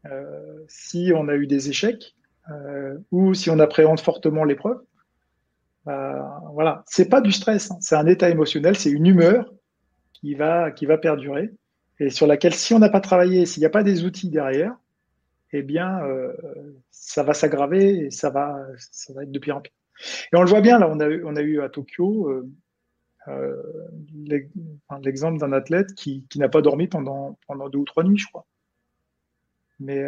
[0.06, 2.16] Euh, si on a eu des échecs
[2.50, 4.82] euh, ou si on appréhende fortement l'épreuve,
[5.88, 6.20] euh,
[6.52, 7.78] voilà, c'est pas du stress, hein.
[7.80, 9.53] c'est un état émotionnel, c'est une humeur
[10.14, 11.52] qui va, qui va perdurer
[12.00, 14.76] et sur laquelle, si on n'a pas travaillé, s'il n'y a pas des outils derrière,
[15.52, 16.34] eh bien, euh,
[16.90, 19.74] ça va s'aggraver et ça va, ça va être de pire en pire.
[20.32, 22.50] Et on le voit bien, là, on a, on a eu à Tokyo euh,
[23.28, 23.62] euh,
[25.00, 28.28] l'exemple d'un athlète qui, qui n'a pas dormi pendant, pendant deux ou trois nuits, je
[28.28, 28.46] crois.
[29.80, 30.06] Mais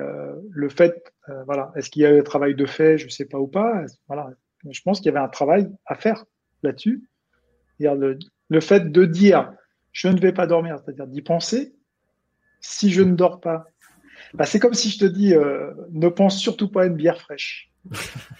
[0.52, 1.12] le fait,
[1.46, 3.48] voilà, est-ce qu'il y a eu un travail de fait, je ne sais pas ou
[3.48, 4.30] pas, voilà,
[4.70, 6.24] je pense qu'il y avait un travail à faire
[6.64, 7.10] là-dessus.
[7.80, 9.52] Le, le fait de dire,
[9.96, 11.74] je ne vais pas dormir, c'est-à-dire d'y penser.
[12.60, 13.64] Si je ne dors pas,
[14.34, 17.22] bah, c'est comme si je te dis euh, ne pense surtout pas à une bière
[17.22, 17.72] fraîche.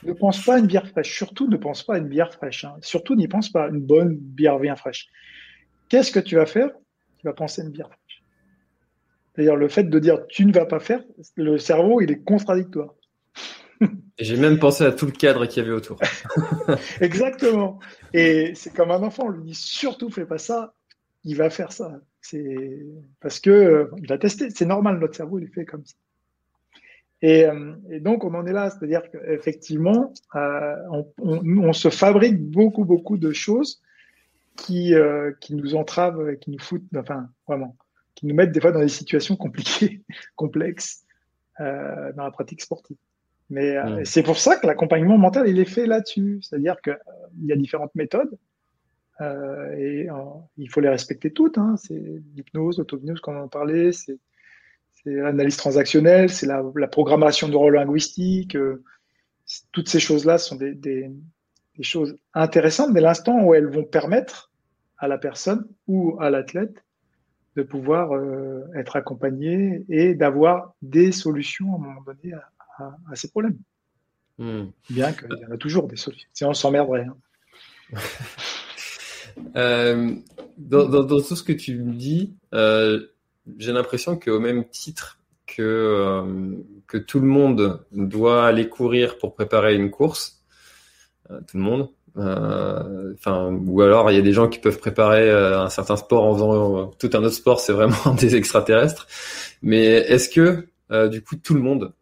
[0.04, 1.16] ne pense pas à une bière fraîche.
[1.16, 2.66] Surtout ne pense pas à une bière fraîche.
[2.66, 2.76] Hein.
[2.82, 5.08] Surtout n'y pense pas à une bonne bière bien fraîche.
[5.88, 6.72] Qu'est-ce que tu vas faire?
[7.20, 8.24] Tu vas penser à une bière fraîche.
[9.38, 11.04] D'ailleurs, le fait de dire tu ne vas pas faire,
[11.36, 12.94] le cerveau, il est contradictoire.
[14.20, 16.00] J'ai même pensé à tout le cadre qu'il y avait autour.
[17.00, 17.80] Exactement.
[18.14, 20.74] Et c'est comme un enfant, on lui dit surtout fais pas ça,
[21.26, 22.00] il va faire ça.
[22.22, 22.86] C'est
[23.20, 24.50] parce que euh, il va tester.
[24.52, 25.96] C'est normal, notre cerveau il est fait comme ça.
[27.22, 31.90] Et, euh, et donc on en est là, c'est-à-dire qu'effectivement, euh, on, on, on, se
[31.90, 33.82] fabrique beaucoup beaucoup de choses
[34.56, 37.76] qui euh, qui nous entravent, qui nous foutent, enfin vraiment,
[38.14, 40.02] qui nous mettent des fois dans des situations compliquées,
[40.36, 41.04] complexes
[41.58, 42.98] dans la pratique sportive.
[43.50, 46.40] Mais c'est pour ça que l'accompagnement mental, il est fait là-dessus.
[46.42, 46.98] C'est-à-dire qu'il
[47.46, 48.38] y a différentes méthodes
[49.22, 50.08] euh, et
[50.58, 51.58] il faut les respecter toutes.
[51.58, 51.76] Hein.
[51.78, 54.20] C'est l'hypnose, l'autohypnose, comme on en parlait, c'est
[55.06, 58.58] l'analyse transactionnelle, c'est la, la, programmation neurolinguistique.
[59.72, 61.12] toutes ces choses-là sont des, des,
[61.78, 64.52] des, choses intéressantes, mais l'instant où elles vont permettre
[64.98, 66.84] à la personne ou à l'athlète
[67.56, 72.50] de pouvoir euh, être accompagné et d'avoir des solutions à un moment donné à,
[72.80, 73.60] à, à ces problèmes.
[74.38, 74.66] Hmm.
[74.90, 76.28] Bien qu'il y en a toujours des solutions.
[76.34, 77.06] Sinon, on s'emmerderait.
[77.94, 77.98] Hein.
[79.56, 80.16] euh,
[80.58, 83.08] dans, dans, dans, tout ce que tu me dis, euh,
[83.58, 86.56] j'ai l'impression qu'au même titre que, euh,
[86.88, 90.44] que tout le monde doit aller courir pour préparer une course,
[91.32, 94.80] euh, tout le monde, euh, enfin, ou alors il y a des gens qui peuvent
[94.80, 99.08] préparer un certain sport en faisant tout un autre sport, c'est vraiment des extraterrestres.
[99.62, 100.68] Mais est-ce que
[101.10, 101.94] du coup tout le monde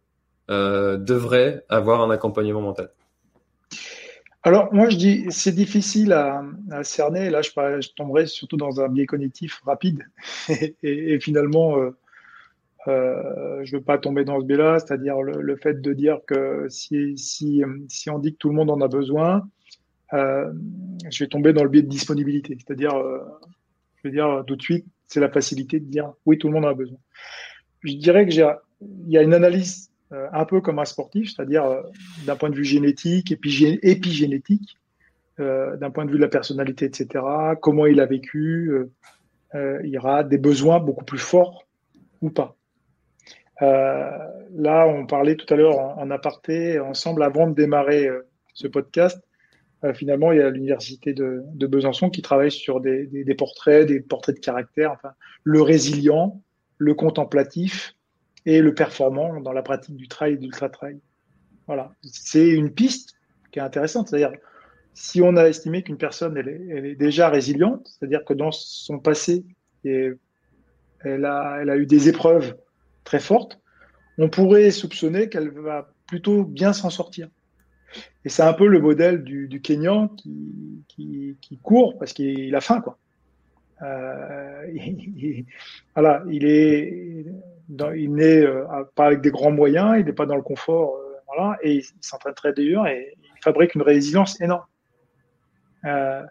[0.50, 2.90] devrait avoir un accompagnement mental?
[4.46, 7.30] Alors, moi, je dis, c'est difficile à, à, cerner.
[7.30, 10.06] Là, je, je, tomberais surtout dans un biais cognitif rapide.
[10.50, 11.96] et, et, et, finalement, euh,
[12.88, 16.20] euh, je ne veux pas tomber dans ce biais-là, c'est-à-dire le, le, fait de dire
[16.28, 19.48] que si, si, si, on dit que tout le monde en a besoin,
[20.14, 20.52] euh,
[21.10, 22.58] je vais tomber dans le biais de disponibilité.
[22.60, 23.20] C'est-à-dire, euh,
[23.96, 26.66] je veux dire tout de suite, c'est la facilité de dire oui, tout le monde
[26.66, 26.98] en a besoin.
[27.84, 29.93] Je dirais que il y a une analyse
[30.32, 31.82] un peu comme un sportif, c'est-à-dire euh,
[32.26, 34.78] d'un point de vue génétique, épigénétique,
[35.40, 37.24] euh, d'un point de vue de la personnalité, etc.,
[37.62, 38.72] comment il a vécu,
[39.56, 41.68] il y aura des besoins beaucoup plus forts
[42.22, 42.56] ou pas.
[43.62, 48.10] là, on parlait tout à l'heure en, aparté, ensemble, avant de démarrer
[48.56, 49.24] ce podcast,
[49.94, 54.42] finalement, il y a l'université de, Besançon qui travaille sur des, portraits, des portraits de
[54.42, 55.12] caractère, enfin,
[55.44, 56.42] le résilient,
[56.80, 57.96] le contemplatif,
[58.46, 61.00] et le performant dans la pratique du trail et de l'ultra-trail.
[61.68, 61.92] Voilà.
[62.04, 63.16] C'est une piste
[63.52, 64.10] qui est intéressante.
[64.10, 64.34] C'est-à-dire,
[64.94, 66.48] si on a estimé qu'une personne elle
[66.86, 69.46] est, déjà résiliente, c'est-à-dire que dans son passé,
[69.84, 72.56] elle, a, eu des épreuves
[73.04, 73.60] très fortes,
[74.18, 77.28] on pourrait soupçonner qu'elle va plutôt bien s'en sortir.
[78.26, 82.82] Et c'est un peu le modèle du, du Kenyan qui, court parce qu'il a faim,
[82.82, 82.98] quoi.
[83.82, 85.46] Euh, il,
[85.96, 87.26] voilà, il est,
[87.70, 91.16] il n'est euh, pas avec des grands moyens, il n'est pas dans le confort, euh,
[91.28, 94.66] voilà, et il s'entraîne très dur et il fabrique une résilience énorme.
[95.86, 96.24] Euh,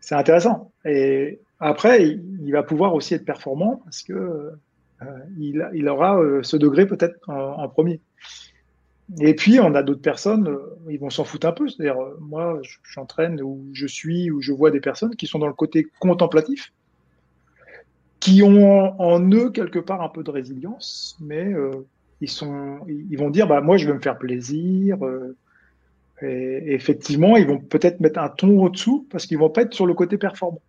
[0.00, 0.72] c'est intéressant.
[0.84, 4.52] Et après, il, va pouvoir aussi être performant parce que
[5.38, 8.00] il, il, aura ce degré peut-être en, en, premier.
[9.20, 10.56] Et puis, on a d'autres personnes,
[10.88, 11.68] ils vont s'en foutre un peu.
[11.68, 15.54] C'est-à-dire, moi, j'entraîne ou je suis ou je vois des personnes qui sont dans le
[15.54, 16.72] côté contemplatif
[18.24, 21.86] qui ont en eux quelque part un peu de résilience, mais euh,
[22.22, 25.04] ils sont, ils vont dire, bah moi je veux me faire plaisir.
[25.04, 25.36] Euh,
[26.22, 29.84] et, effectivement, ils vont peut-être mettre un ton au-dessous parce qu'ils vont pas être sur
[29.84, 30.62] le côté performant.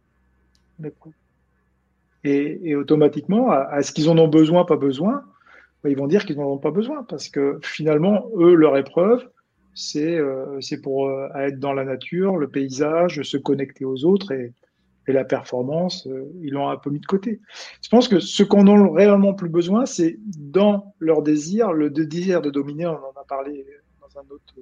[2.26, 5.24] Et, automatiquement, est-ce qu'ils en ont besoin, pas besoin
[5.82, 9.26] bah, Ils vont dire qu'ils n'en ont pas besoin parce que finalement, eux, leur épreuve,
[9.76, 14.52] c'est euh, pour euh, être dans la nature, le paysage, se connecter aux autres et,
[15.08, 17.40] et la performance, euh, ils l'ont un peu mis de côté.
[17.82, 22.42] Je pense que ce qu'on a réellement plus besoin, c'est dans leur désir, le désir
[22.42, 23.66] de dominer, on en a parlé
[24.02, 24.56] dans un autre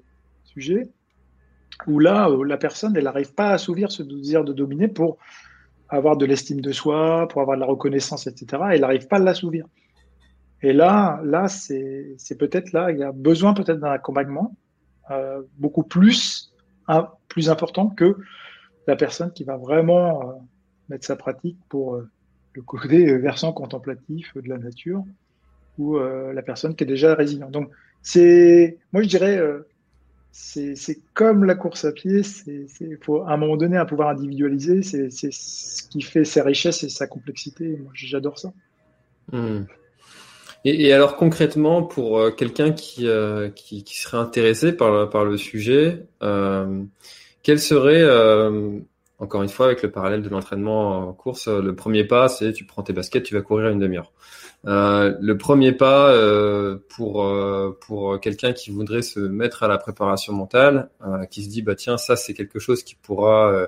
[0.43, 0.89] sujet,
[1.87, 5.17] où là, euh, la personne, elle n'arrive pas à assouvir ce désir de dominer pour
[5.89, 8.63] avoir de l'estime de soi, pour avoir de la reconnaissance, etc.
[8.71, 9.65] Elle n'arrive pas à l'assouvir.
[10.61, 14.55] Et là, là, c'est peut-être là, il y a besoin peut-être d'un accompagnement
[15.11, 16.53] euh, beaucoup plus,
[17.27, 18.15] plus important que
[18.87, 20.33] la personne qui va vraiment euh,
[20.89, 22.09] mettre sa pratique pour euh,
[22.53, 25.03] le côté versant contemplatif de la nature
[25.77, 27.49] ou euh, la personne qui est déjà résilient.
[27.49, 27.69] Donc,
[28.01, 29.41] c'est, moi je dirais,
[30.31, 32.67] c'est comme la course à pied, c'est
[33.01, 36.89] faut à un moment donné un pouvoir individualisé, c'est ce qui fait ses richesses et
[36.89, 37.77] sa complexité.
[37.77, 38.51] Moi, j'adore ça.
[39.31, 39.63] Mmh.
[40.65, 46.05] Et, alors concrètement, pour euh, quelqu'un qui, euh, qui, serait intéressé par, par le sujet,
[46.21, 46.83] euh,
[47.43, 48.79] quel serait, euh,
[49.19, 52.65] encore une fois, avec le parallèle de l'entraînement en course, le premier pas, c'est tu
[52.65, 54.11] prends tes baskets, tu vas courir une demi-heure.
[54.65, 59.77] Euh, le premier pas euh, pour euh, pour quelqu'un qui voudrait se mettre à la
[59.77, 60.89] préparation mentale,
[61.31, 63.67] qui se dit bah tiens ça c'est quelque chose qui pourra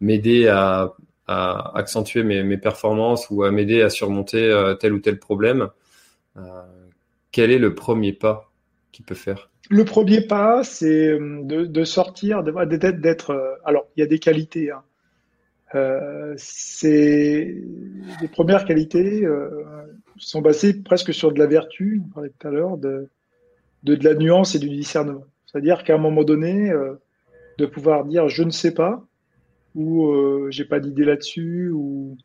[0.00, 0.94] m'aider à,
[1.26, 5.70] à accentuer mes, mes performances ou à m'aider à surmonter tel ou tel problème.
[7.32, 8.52] quel est le premier pas
[8.92, 9.51] qu'il peut faire?
[9.72, 13.30] Le premier pas, c'est euh, de, sortir, d'être.
[13.30, 14.70] Euh, alors, il y a des qualités.
[14.70, 14.82] Hein.
[15.74, 17.56] Euh, c'est
[18.20, 19.26] les premières qualités
[20.18, 22.02] sont basées presque sur de la vertu.
[22.04, 23.08] On parlait tout à l'heure de,
[23.82, 25.24] de, la nuance et du discernement.
[25.46, 26.70] C'est-à-dire qu'à un moment donné,
[27.56, 29.02] de pouvoir dire je ne sais pas
[29.74, 30.14] ou
[30.50, 32.18] j'ai pas d'idée là-dessus ou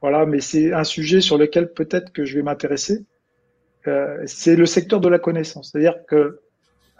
[0.00, 3.04] voilà, mais c'est un sujet sur lequel peut-être que je vais m'intéresser.
[4.26, 5.72] c'est le secteur de la connaissance.
[5.72, 6.40] C'est-à-dire que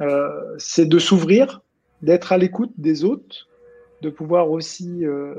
[0.00, 1.62] euh, c'est de s'ouvrir,
[2.02, 3.48] d'être à l'écoute des autres,
[4.02, 5.34] de pouvoir aussi euh,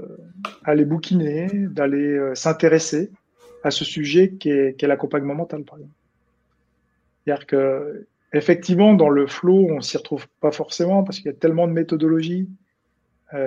[0.64, 3.12] aller bouquiner, d'aller euh, s'intéresser
[3.64, 5.94] à ce sujet qui est, l'accompagnement mental, par exemple.
[7.26, 11.38] C'est-à-dire que, effectivement, dans le flow, on s'y retrouve pas forcément parce qu'il y a
[11.38, 12.50] tellement de méthodologies.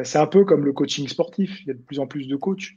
[0.05, 1.61] c'est un peu comme le coaching sportif.
[1.63, 2.77] Il y a de plus en plus de coachs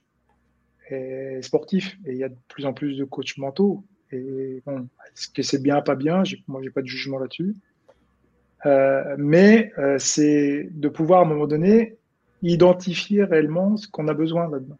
[0.89, 3.84] et sportifs et il y a de plus en plus de coachs mentaux.
[4.12, 6.24] Et bon, est-ce que c'est bien, pas bien?
[6.48, 7.56] Moi, j'ai pas de jugement là-dessus.
[8.65, 11.97] Euh, mais euh, c'est de pouvoir à un moment donné
[12.41, 14.78] identifier réellement ce qu'on a besoin là-dedans.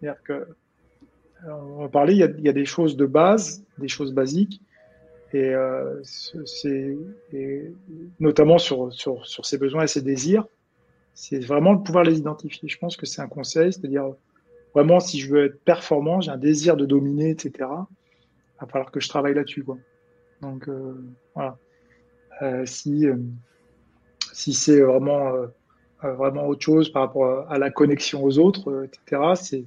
[0.00, 0.46] C'est-à-dire que euh,
[1.44, 4.12] on va parler, il y, a, il y, a, des choses de base, des choses
[4.12, 4.60] basiques,
[5.32, 6.96] et, euh, c'est
[8.20, 10.46] notamment sur, sur, sur ses besoins et ses désirs,
[11.14, 12.68] c'est vraiment de pouvoir les identifier.
[12.68, 14.12] Je pense que c'est un conseil, c'est-à-dire
[14.74, 17.52] vraiment si je veux être performant, j'ai un désir de dominer, etc.
[17.60, 19.78] Il va falloir que je travaille là-dessus, quoi.
[20.42, 20.94] Donc euh,
[21.34, 21.58] voilà.
[22.42, 23.16] Euh, si, euh,
[24.32, 25.46] si c'est vraiment, euh,
[26.02, 29.64] vraiment autre chose par rapport à la connexion aux autres, etc.,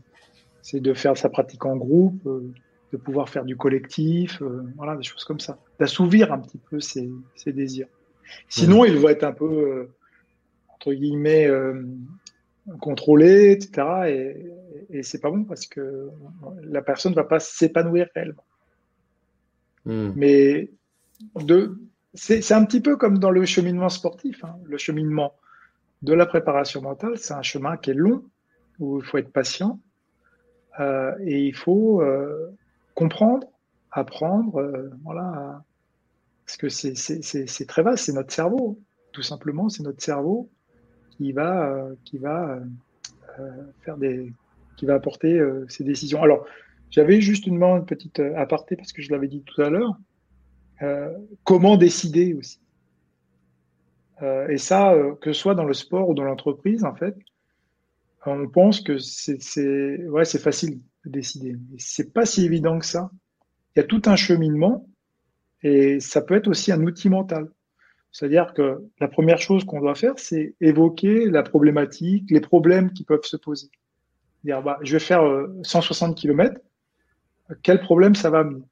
[0.61, 2.21] c'est de faire sa pratique en groupe,
[2.91, 4.41] de pouvoir faire du collectif,
[4.77, 5.57] voilà, des choses comme ça.
[5.79, 7.87] D'assouvir un petit peu ses, ses désirs.
[8.47, 9.89] Sinon, il va être un peu,
[10.75, 11.49] entre guillemets,
[12.79, 13.87] contrôlé, etc.
[14.07, 16.09] Et, et c'est pas bon parce que
[16.61, 18.43] la personne ne va pas s'épanouir réellement.
[19.85, 20.11] Hmm.
[20.15, 20.69] Mais
[21.35, 21.79] de,
[22.13, 24.43] c'est un petit peu comme dans le cheminement sportif.
[24.43, 24.55] Hein.
[24.65, 25.35] Le cheminement
[26.01, 28.23] de la préparation mentale, c'est un chemin qui est long,
[28.79, 29.79] où il faut être patient
[30.79, 32.55] euh, et il faut euh,
[32.95, 33.47] comprendre,
[33.91, 35.61] apprendre, euh, voilà,
[36.45, 38.79] parce que c'est très vaste, c'est notre cerveau,
[39.11, 40.49] tout simplement, c'est notre cerveau
[41.11, 42.59] qui va, qui va
[43.81, 44.31] faire des,
[44.77, 46.23] qui va apporter ces décisions.
[46.23, 46.45] Alors,
[46.89, 49.95] j'avais justement une petite aparté parce que je l'avais dit tout à l'heure.
[50.81, 52.59] Euh, comment décider aussi.
[54.21, 57.15] Euh, et ça, euh, que ce soit dans le sport ou dans l'entreprise, en fait,
[58.25, 61.55] on pense que c'est facile de décider.
[61.77, 63.11] C'est pas si évident que ça.
[63.75, 64.87] Il y a tout un cheminement
[65.63, 67.49] et ça peut être aussi un outil mental.
[68.11, 73.03] C'est-à-dire que la première chose qu'on doit faire, c'est évoquer la problématique, les problèmes qui
[73.03, 73.69] peuvent se poser.
[74.43, 75.21] Bah, je vais faire
[75.63, 76.59] 160 km,
[77.61, 78.63] quel problème ça va amener?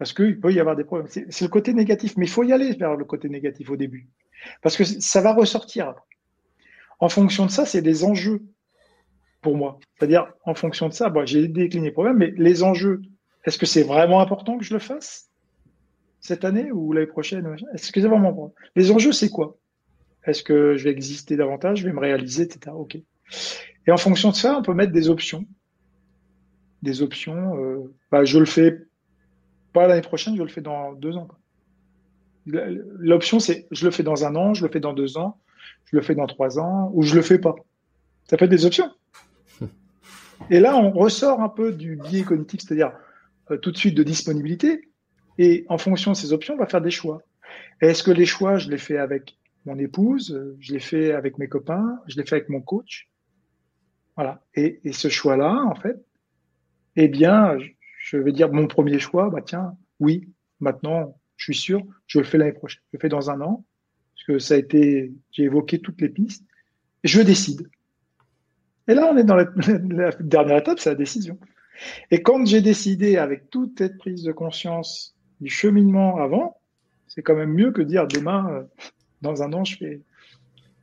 [0.00, 1.08] Parce qu'il peut y avoir des problèmes.
[1.10, 4.08] C'est le côté négatif, mais il faut y aller vers le côté négatif au début.
[4.62, 5.94] Parce que ça va ressortir
[7.00, 8.40] En fonction de ça, c'est des enjeux
[9.42, 9.78] pour moi.
[9.98, 13.02] C'est-à-dire, en fonction de ça, bon, j'ai décliné le problème, mais les enjeux,
[13.44, 15.28] est-ce que c'est vraiment important que je le fasse
[16.20, 17.54] cette année ou l'année prochaine?
[17.74, 19.58] Est-ce que c'est vraiment important Les enjeux, c'est quoi?
[20.24, 21.80] Est-ce que je vais exister davantage?
[21.80, 22.74] Je vais me réaliser, etc.
[22.74, 22.96] Ok.
[23.86, 25.44] Et en fonction de ça, on peut mettre des options.
[26.80, 27.62] Des options.
[27.62, 28.86] Euh, bah, je le fais
[29.72, 31.28] pas l'année prochaine, je le fais dans deux ans.
[32.46, 35.38] L'option, c'est je le fais dans un an, je le fais dans deux ans,
[35.84, 37.54] je le fais dans trois ans, ou je le fais pas.
[38.28, 38.90] Ça peut être des options.
[40.50, 42.92] Et là, on ressort un peu du biais cognitif, c'est-à-dire
[43.50, 44.88] euh, tout de suite de disponibilité.
[45.38, 47.22] Et en fonction de ces options, on va faire des choix.
[47.80, 51.48] Est-ce que les choix, je les fais avec mon épouse, je les fais avec mes
[51.48, 53.08] copains, je les fais avec mon coach?
[54.16, 54.42] Voilà.
[54.54, 55.96] Et, et ce choix-là, en fait,
[56.96, 57.56] eh bien,
[58.10, 62.24] je vais dire mon premier choix, bah tiens, oui, maintenant, je suis sûr, je le
[62.24, 62.82] fais l'année prochaine.
[62.92, 63.64] Je le fais dans un an,
[64.14, 66.44] parce que ça a été, j'ai évoqué toutes les pistes,
[67.04, 67.70] je décide.
[68.88, 71.38] Et là, on est dans la, dernière étape, c'est la décision.
[72.10, 76.60] Et quand j'ai décidé, avec toute cette prise de conscience du cheminement avant,
[77.06, 78.62] c'est quand même mieux que dire demain, euh,
[79.22, 80.02] dans un an, je fais,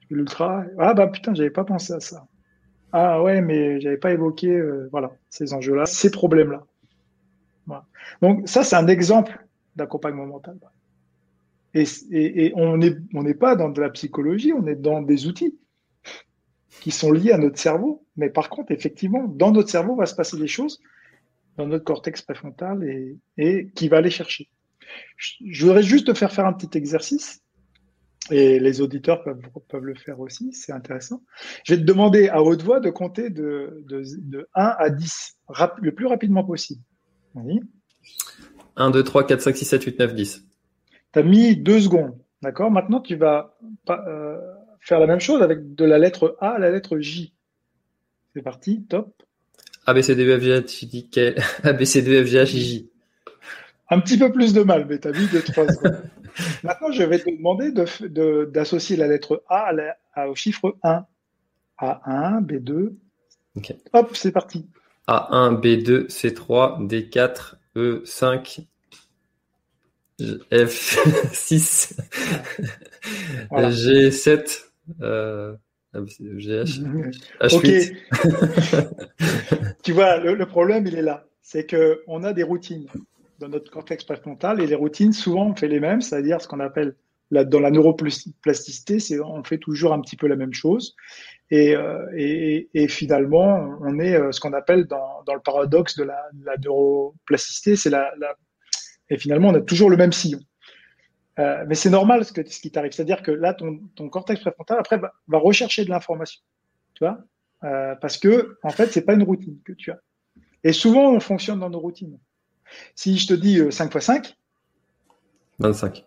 [0.10, 0.64] l'ultra.
[0.80, 2.26] Ah bah putain, j'avais pas pensé à ça.
[2.94, 6.66] Ah ouais, mais j'avais pas évoqué, euh, voilà, ces enjeux-là, ces problèmes-là.
[8.22, 9.46] Donc ça, c'est un exemple
[9.76, 10.58] d'accompagnement mental.
[11.74, 15.58] Et, on n'est pas dans de la psychologie, on est dans des outils
[16.82, 18.06] qui sont liées à notre cerveau.
[18.16, 20.80] Mais par contre, effectivement, dans notre cerveau va se passer des choses,
[21.58, 22.84] dans notre cortex préfrontal,
[23.38, 24.50] et, qui va aller chercher.
[25.18, 27.42] Je voudrais juste te faire faire un petit exercice,
[28.32, 31.22] et les auditeurs peuvent, peuvent le faire aussi, c'est intéressant.
[31.64, 35.38] Je vais te demander à haute voix de compter de, de, de 1 à 10,
[35.82, 36.82] le plus rapidement possible.
[37.44, 37.60] Oui.
[38.76, 40.46] 1, 2, 3, 4, 5, 6, 7, 8, 9, 10.
[41.14, 42.18] Tu as mis deux secondes.
[42.42, 42.72] D'accord?
[42.72, 43.58] Maintenant, tu vas
[43.90, 44.38] euh,
[44.80, 47.34] faire la même chose avec de la lettre A à la lettre J.
[48.34, 49.12] C'est parti, top.
[49.86, 52.56] A, B, C, D, E, F, G, H, A, B, C, D, F, G, H,
[52.56, 52.90] I, J.
[53.90, 56.04] Un petit peu plus de mal, mais tu as mis de 3 secondes.
[56.64, 57.72] Maintenant, je vais te demander
[58.52, 59.74] d'associer la lettre A,
[60.28, 61.06] au chiffre 1.
[61.80, 62.94] A1, B2.
[63.94, 64.68] Hop, c'est parti.
[65.08, 68.66] A1, B2, C3, D4, E5,
[70.20, 71.98] F6,
[73.52, 74.66] G7,
[75.02, 75.56] euh,
[75.94, 76.82] GH,
[77.40, 77.96] H8.
[79.84, 81.26] tu vois, le, problème, il est là.
[81.42, 82.88] C'est qu'on a des routines
[83.40, 86.60] dans notre cortex préfrontal et les routines, souvent, on fait les mêmes, c'est-à-dire ce qu'on
[86.60, 86.96] appelle
[87.32, 90.96] dans la neuroplasticité, c'est on fait toujours un petit peu la même chose.
[91.50, 95.96] Et, euh, et, et finalement, on est euh, ce qu'on appelle dans, dans, le paradoxe
[95.96, 98.36] de la, la neuroplasticité, c'est la, la,
[99.10, 100.40] et finalement, on a toujours le même sillon.
[101.40, 104.42] Euh, mais c'est normal ce, que, ce qui t'arrive, c'est-à-dire que là, ton, ton cortex
[104.42, 106.42] préfrontal après va, va rechercher de l'information,
[106.96, 107.20] tu vois,
[107.64, 110.00] euh, parce que en fait, c'est pas une routine que tu as.
[110.64, 112.20] Et souvent, on fonctionne dans nos routines.
[112.96, 114.36] Si je te dis 5 x 5,
[115.60, 116.06] 25.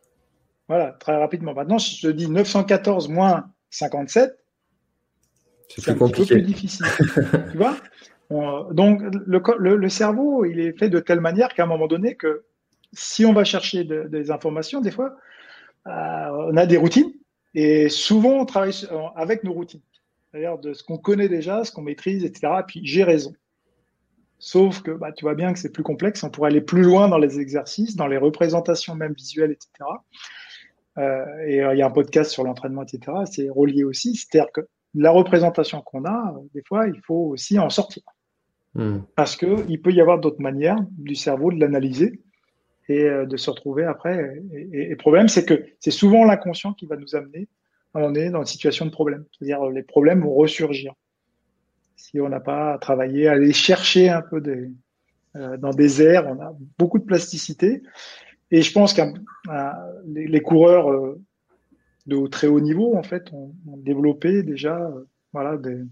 [0.68, 1.54] Voilà, très rapidement.
[1.54, 4.39] Maintenant, si je te dis 914 moins 57,
[5.76, 6.34] c'est plus compliqué.
[6.34, 6.86] plus difficile.
[7.52, 7.76] tu vois?
[8.72, 12.44] Donc, le, le, cerveau, il est fait de telle manière qu'à un moment donné, que
[12.92, 15.16] si on va chercher des informations, des fois,
[15.86, 17.12] euh, on a des routines
[17.54, 18.74] et souvent on travaille
[19.16, 19.80] avec nos routines.
[20.30, 22.52] C'est-à-dire de ce qu'on connaît déjà, ce qu'on maîtrise, etc.
[22.60, 23.32] Et puis j'ai raison.
[24.38, 26.22] Sauf que bah, tu vois bien que c'est plus complexe.
[26.22, 29.70] On pourrait aller plus loin dans les exercices, dans les représentations même visuelles, etc.
[30.98, 33.18] Euh, et euh, il y a un podcast sur l'entraînement, etc.
[33.30, 34.14] C'est relié aussi.
[34.14, 34.62] C'est-à-dire que
[34.94, 38.02] la représentation qu'on a, des fois, il faut aussi en sortir.
[38.74, 38.98] Hmm.
[39.16, 42.20] Parce qu'il peut y avoir d'autres manières du cerveau de l'analyser
[42.88, 44.42] et euh, de se retrouver après.
[44.72, 47.48] Et, le problème, c'est que c'est souvent l'inconscient qui va nous amener
[47.94, 49.24] à on est dans une situation de problème.
[49.32, 50.94] C'est-à-dire les problèmes vont ressurgir
[51.96, 54.70] si on n'a pas travaillé, aller chercher un peu des,
[55.34, 56.26] dans des airs.
[56.28, 57.82] On a beaucoup de plasticité.
[58.50, 59.02] Et je pense que
[60.06, 61.20] les, les, coureurs euh,
[62.06, 65.82] de très haut niveau, en fait, ont, développé déjà euh, voilà, des,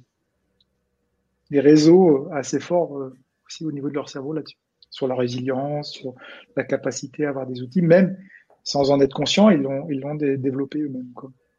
[1.50, 3.14] des, réseaux assez forts euh,
[3.46, 4.58] aussi au niveau de leur cerveau là-dessus,
[4.90, 6.14] sur la résilience, sur
[6.56, 8.16] la capacité à avoir des outils, même
[8.64, 11.12] sans en être conscient, ils l'ont ils l'ont développé eux-mêmes,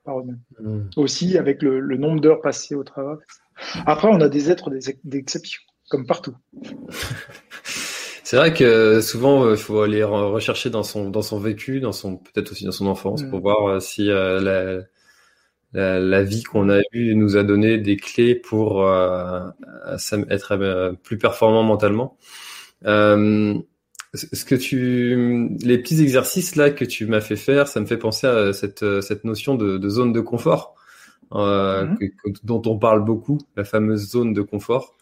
[0.03, 0.39] par eux-mêmes.
[0.59, 0.89] Mmh.
[0.97, 3.17] Aussi avec le, le nombre d'heures passées au travail.
[3.85, 4.69] Après, on a des êtres
[5.03, 6.35] d'exception, comme partout.
[8.29, 12.17] C'est vrai que souvent il faut aller rechercher dans son dans son vécu, dans son
[12.17, 13.41] peut-être aussi dans son enfance pour mm.
[13.41, 14.83] voir euh, si euh, la,
[15.73, 19.49] la, la, vie qu'on a eue nous a donné des clés pour euh,
[20.29, 22.19] être euh, plus performant mentalement.
[22.85, 23.55] Euh,
[24.13, 27.97] ce que tu, les petits exercices là que tu m'as fait faire, ça me fait
[27.97, 30.75] penser à cette cette notion de, de zone de confort
[31.33, 31.97] euh, mm.
[32.43, 34.97] dont on parle beaucoup, la fameuse zone de confort.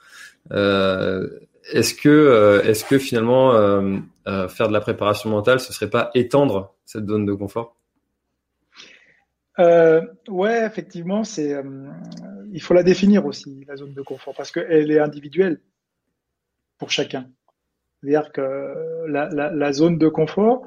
[0.54, 1.28] Euh,
[1.72, 3.98] est-ce que, euh, est-ce que finalement euh,
[4.28, 7.76] euh, faire de la préparation mentale, ce serait pas étendre cette zone de confort?
[9.60, 11.56] Euh, Ouais, effectivement, c'est.
[12.52, 15.62] il faut la définir aussi la zone de confort parce qu'elle est individuelle
[16.78, 17.30] pour chacun.
[18.00, 20.66] C'est-à-dire que la, zone de confort,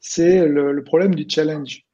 [0.00, 1.84] c'est le, problème du challenge.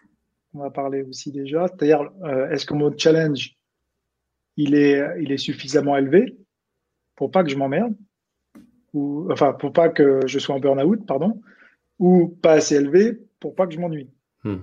[0.55, 1.69] On va parler aussi déjà.
[1.69, 2.11] C'est-à-dire,
[2.51, 3.57] est-ce que mon challenge,
[4.57, 6.37] il est, il est suffisamment élevé
[7.15, 7.95] pour pas que je m'emmerde?
[8.93, 11.41] Ou enfin pour pas que je sois en burn-out, pardon,
[11.99, 14.11] ou pas assez élevé pour pas que je m'ennuie.
[14.45, 14.59] Hmm.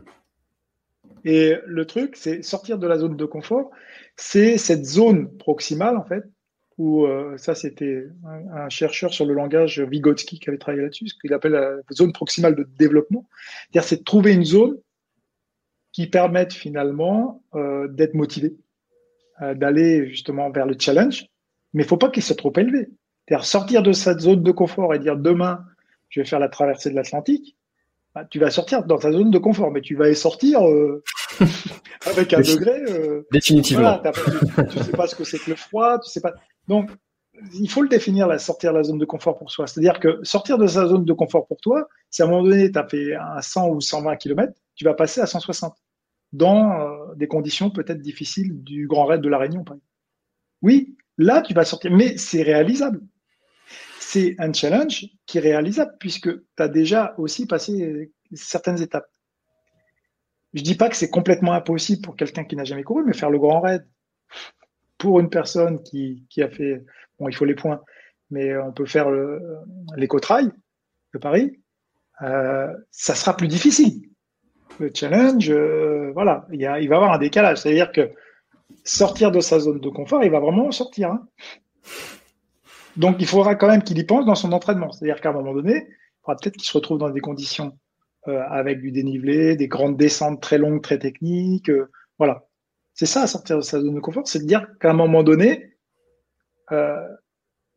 [1.25, 3.71] Et le truc, c'est sortir de la zone de confort,
[4.15, 6.23] c'est cette zone proximale en fait,
[6.77, 11.15] où euh, ça c'était un, chercheur sur le langage Vygotsky qui avait travaillé là-dessus, ce
[11.19, 13.27] qu'il appelle la zone proximale de développement.
[13.71, 14.77] C'est-à-dire c'est de trouver une zone
[15.91, 18.55] qui permette finalement euh, d'être motivé,
[19.41, 21.25] euh, d'aller justement vers le challenge,
[21.73, 22.87] mais il faut pas qu'il soit trop élevé.
[23.29, 25.63] C'est-à-dire sortir de cette zone de confort et dire demain,
[26.09, 27.55] je vais faire la traversée de l'Atlantique.
[28.15, 31.03] Bah, tu vas sortir dans ta zone de confort, mais tu vas y sortir euh,
[32.07, 32.81] avec un degré.
[32.89, 33.99] Euh, Définitivement.
[33.99, 36.33] tu, ne sais pas ce que c'est que le froid, tu sais pas.
[36.67, 36.89] Donc,
[37.53, 39.67] il faut le définir, la, sortir de la zone de confort pour soi.
[39.67, 42.71] C'est-à-dire que sortir de sa zone de confort pour toi, si à un moment donné,
[42.71, 45.75] tu as fait un 100 ou 120 km, tu vas passer à 160
[46.33, 49.87] dans euh, des conditions peut-être difficiles du Grand Raid de la Réunion, par exemple.
[50.63, 53.01] Oui, là, tu vas sortir, mais c'est réalisable.
[53.99, 59.09] C'est un challenge qui est réalisable puisque tu as déjà aussi passé certaines étapes.
[60.53, 63.29] Je dis pas que c'est complètement impossible pour quelqu'un qui n'a jamais couru, mais faire
[63.29, 63.85] le grand raid
[64.97, 66.83] pour une personne qui, qui a fait,
[67.19, 67.81] bon, il faut les points,
[68.31, 69.09] mais on peut faire
[69.95, 70.51] l'éco-trail
[71.13, 71.59] de Paris,
[72.21, 74.01] euh, ça sera plus difficile.
[74.79, 77.59] Le challenge, euh, voilà, il, va y avoir un décalage.
[77.59, 78.11] C'est-à-dire que
[78.83, 81.11] sortir de sa zone de confort, il va vraiment sortir.
[81.11, 81.27] Hein.
[82.97, 84.91] Donc, il faudra quand même qu'il y pense dans son entraînement.
[84.91, 87.77] C'est-à-dire qu'à un moment donné, il faudra peut-être qu'il se retrouve dans des conditions
[88.27, 91.69] euh, avec du dénivelé, des grandes descentes très longues, très techniques.
[91.69, 92.45] Euh, voilà.
[92.93, 95.77] C'est ça, sortir de sa zone de confort, c'est de dire qu'à un moment donné,
[96.71, 97.07] euh,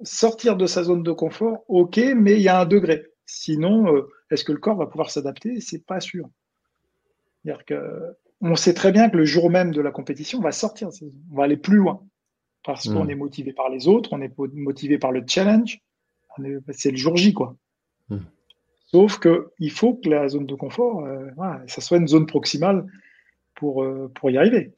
[0.02, 3.06] sortir de sa zone de confort, ok, mais il y a un degré.
[3.24, 5.60] Sinon, euh, est-ce que le corps va pouvoir s'adapter?
[5.60, 6.28] C'est pas sûr.
[7.44, 10.50] C'est-à-dire que on sait très bien que le jour même de la compétition, on va
[10.50, 10.88] sortir,
[11.30, 12.04] on va aller plus loin
[12.64, 13.10] parce qu'on hmm.
[13.10, 15.80] est motivé par les autres, on est motivé par le challenge.
[16.70, 17.56] C'est le jour J, quoi.
[18.08, 18.18] Hmm.
[18.86, 21.30] Sauf que il faut que la zone de confort, euh,
[21.66, 22.86] ça soit une zone proximale
[23.54, 24.74] pour euh, pour y arriver.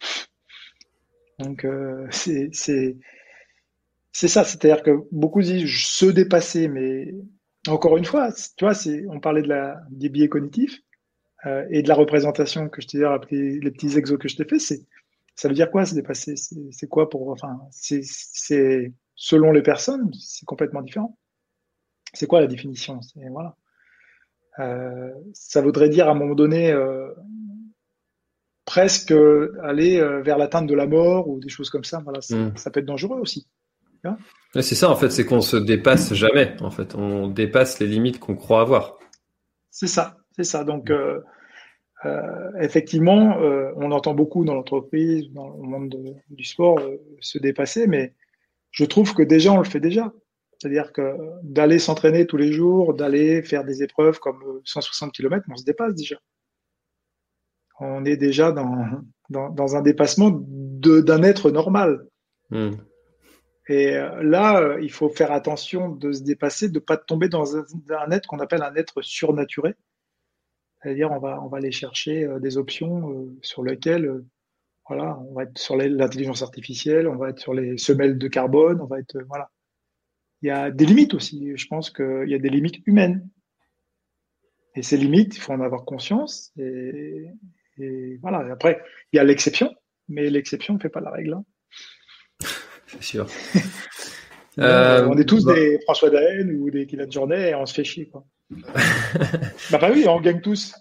[1.40, 1.66] Donc
[2.10, 7.12] c'est c'est ça, c'est-à-dire que beaucoup disent se dépasser, mais
[7.66, 8.74] encore une fois, tu vois,
[9.08, 10.80] on parlait de la, des biais cognitifs
[11.46, 14.44] euh, et de la représentation que je t'ai dit, les petits exos que je t'ai
[14.44, 14.82] fait, c'est,
[15.34, 15.84] ça veut dire quoi?
[15.84, 21.18] Se dépasser c'est, quoi pour, enfin, c'est, selon les personnes, c'est complètement différent.
[22.12, 23.00] C'est quoi la définition?
[23.02, 23.56] C'est, voilà.
[24.60, 27.12] Euh, ça voudrait dire à un moment donné euh,
[28.64, 29.12] presque
[29.62, 32.00] aller euh, vers l'atteinte de la mort ou des choses comme ça.
[32.04, 32.56] Voilà, ça, mmh.
[32.56, 33.48] ça peut être dangereux aussi
[34.54, 36.56] c'est ça en fait, c'est qu'on se dépasse jamais.
[36.60, 38.98] En fait, on dépasse les limites qu'on croit avoir.
[39.70, 40.64] C'est ça, c'est ça.
[40.64, 41.20] Donc euh,
[42.04, 45.96] euh, effectivement, euh, on entend beaucoup dans l'entreprise, dans le monde
[46.30, 46.80] du sport,
[47.20, 48.14] se dépasser, mais
[48.70, 50.12] je trouve que déjà on le fait déjà.
[50.58, 55.56] C'est-à-dire que d'aller s'entraîner tous les jours, d'aller faire des épreuves comme 160 km, on
[55.56, 56.16] se dépasse déjà.
[57.80, 62.06] On est déjà dans, dans, un dépassement d'un être normal.
[62.50, 62.70] Hmm.
[63.68, 67.28] Et euh, là, euh, il faut faire attention de se dépasser, de ne pas tomber
[67.28, 69.74] dans un, être qu'on appelle un être surnaturé.
[70.84, 74.22] C'est-à-dire, on va, on va aller chercher euh, des options sur lesquelles,
[74.86, 78.82] voilà, on va être sur l'intelligence artificielle, on va être sur les semelles de carbone,
[78.82, 79.50] on va être, voilà.
[80.42, 81.52] Il y a des limites aussi.
[81.56, 83.26] Je pense qu'il y a des limites humaines.
[84.74, 86.52] Et ces limites, il faut en avoir conscience.
[86.58, 87.30] Et,
[87.78, 88.52] et voilà.
[88.52, 88.82] après,
[89.12, 89.74] il y a l'exception,
[90.08, 91.32] mais l'exception ne fait pas la règle.
[91.32, 91.44] Hein
[92.88, 93.26] c'est sûr.
[94.58, 97.74] Euh, on est tous bah des François Daen ou des Kylian Jornet et on se
[97.74, 98.08] fait chier.
[98.08, 98.24] Quoi.
[99.70, 100.74] bah, bah oui, on gagne tous.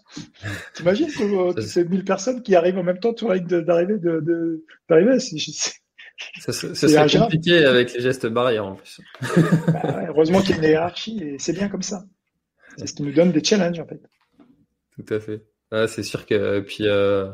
[0.76, 4.66] T'imagines que ces 1000 personnes qui arrivent en même temps sur la ligne d'arrivée de,
[4.90, 9.02] d'arrivée Ça, serait compliqué avec les gestes barrières en plus.
[9.68, 12.04] Bah heureusement qu'il y a une hiérarchie et c'est bien comme ça.
[12.78, 14.02] C'est ce qui nous donne des challenges en fait.
[14.96, 15.44] Tout à fait.
[15.88, 17.30] c'est sûr que puis euh,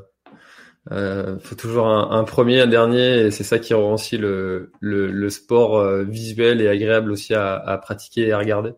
[0.91, 5.29] euh, faut toujours un, premier, un dernier, et c'est ça qui rend aussi le, le,
[5.29, 8.71] sport euh, visuel et agréable aussi à, à pratiquer et à regarder.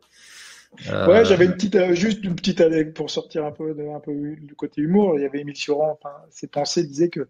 [0.89, 1.07] Euh...
[1.07, 4.81] Ouais, j'avais une petite, euh, juste une petite pour sortir un peu, de, du côté
[4.81, 5.17] humour.
[5.17, 7.27] Il y avait Émile enfin, ses pensées disaient que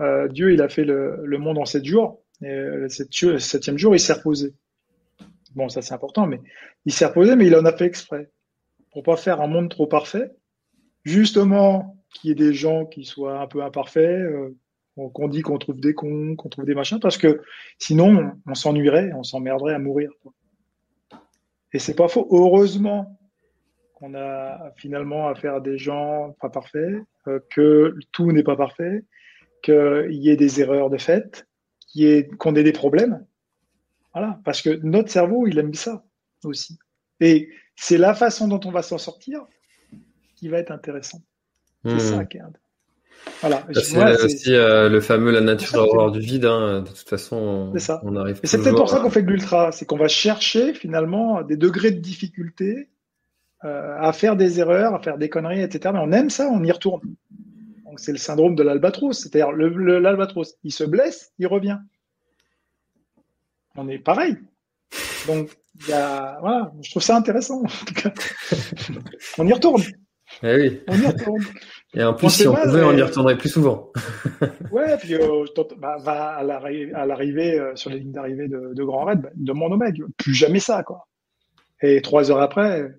[0.00, 4.00] euh, Dieu, il a fait le, monde en sept jours, et le septième jour, il
[4.00, 4.54] s'est reposé.
[5.54, 6.40] Bon, ça c'est important, mais
[6.84, 8.30] il s'est reposé, mais il en a fait exprès
[8.92, 10.30] pour pas faire un monde trop parfait.
[11.04, 14.26] Justement, qu'il y ait des gens qui soient un peu imparfaits,
[14.96, 17.42] qu'on dit qu'on trouve des cons, qu'on trouve des machins, parce que
[17.78, 20.10] sinon, on, s'ennuierait, on s'emmerderait à mourir.
[21.72, 22.26] Et c'est pas faux.
[22.30, 23.18] Heureusement
[23.94, 29.04] qu'on a finalement affaire à des gens pas parfaits, euh, que tout n'est pas parfait,
[29.62, 31.46] qu'il y ait des erreurs de fait,
[32.38, 33.26] qu'on ait, ait des problèmes.
[34.12, 36.04] Voilà, parce que notre cerveau, il aime ça
[36.44, 36.78] aussi.
[37.20, 39.46] Et c'est la façon dont on va s'en sortir
[40.34, 41.22] qui va être intéressante.
[41.84, 42.28] C'est ça hmm.
[42.28, 42.42] qui est
[43.40, 43.66] voilà.
[43.72, 46.46] C'est aussi euh, le fameux la nature horreur du vide.
[46.46, 46.82] Hein.
[46.82, 48.00] De toute façon, on, ça.
[48.04, 48.40] on arrive.
[48.42, 51.56] Et c'est peut-être pour ça qu'on fait de l'ultra, c'est qu'on va chercher finalement des
[51.56, 52.88] degrés de difficulté
[53.64, 55.90] euh, à faire des erreurs, à faire des conneries, etc.
[55.92, 57.02] Mais on aime ça, on y retourne.
[57.84, 61.78] Donc c'est le syndrome de l'albatros, c'est-à-dire l'albatros, il se blesse, il revient.
[63.74, 64.36] On est pareil.
[65.26, 65.50] Donc
[65.80, 67.62] il y a, voilà, je trouve ça intéressant.
[67.62, 68.12] En tout cas.
[69.38, 69.82] on y retourne.
[70.42, 70.80] Eh oui.
[70.88, 71.44] On y retourne.
[71.94, 73.90] Et en plus, si on pouvait, on y retournerait plus souvent.
[74.72, 75.44] ouais, puis euh,
[75.78, 79.72] bah, va à l'arrivée, euh, sur les lignes d'arrivée de, de Grand Raid, bah, demande
[79.72, 81.06] au mec, plus jamais ça, quoi.
[81.82, 82.90] Et trois heures après,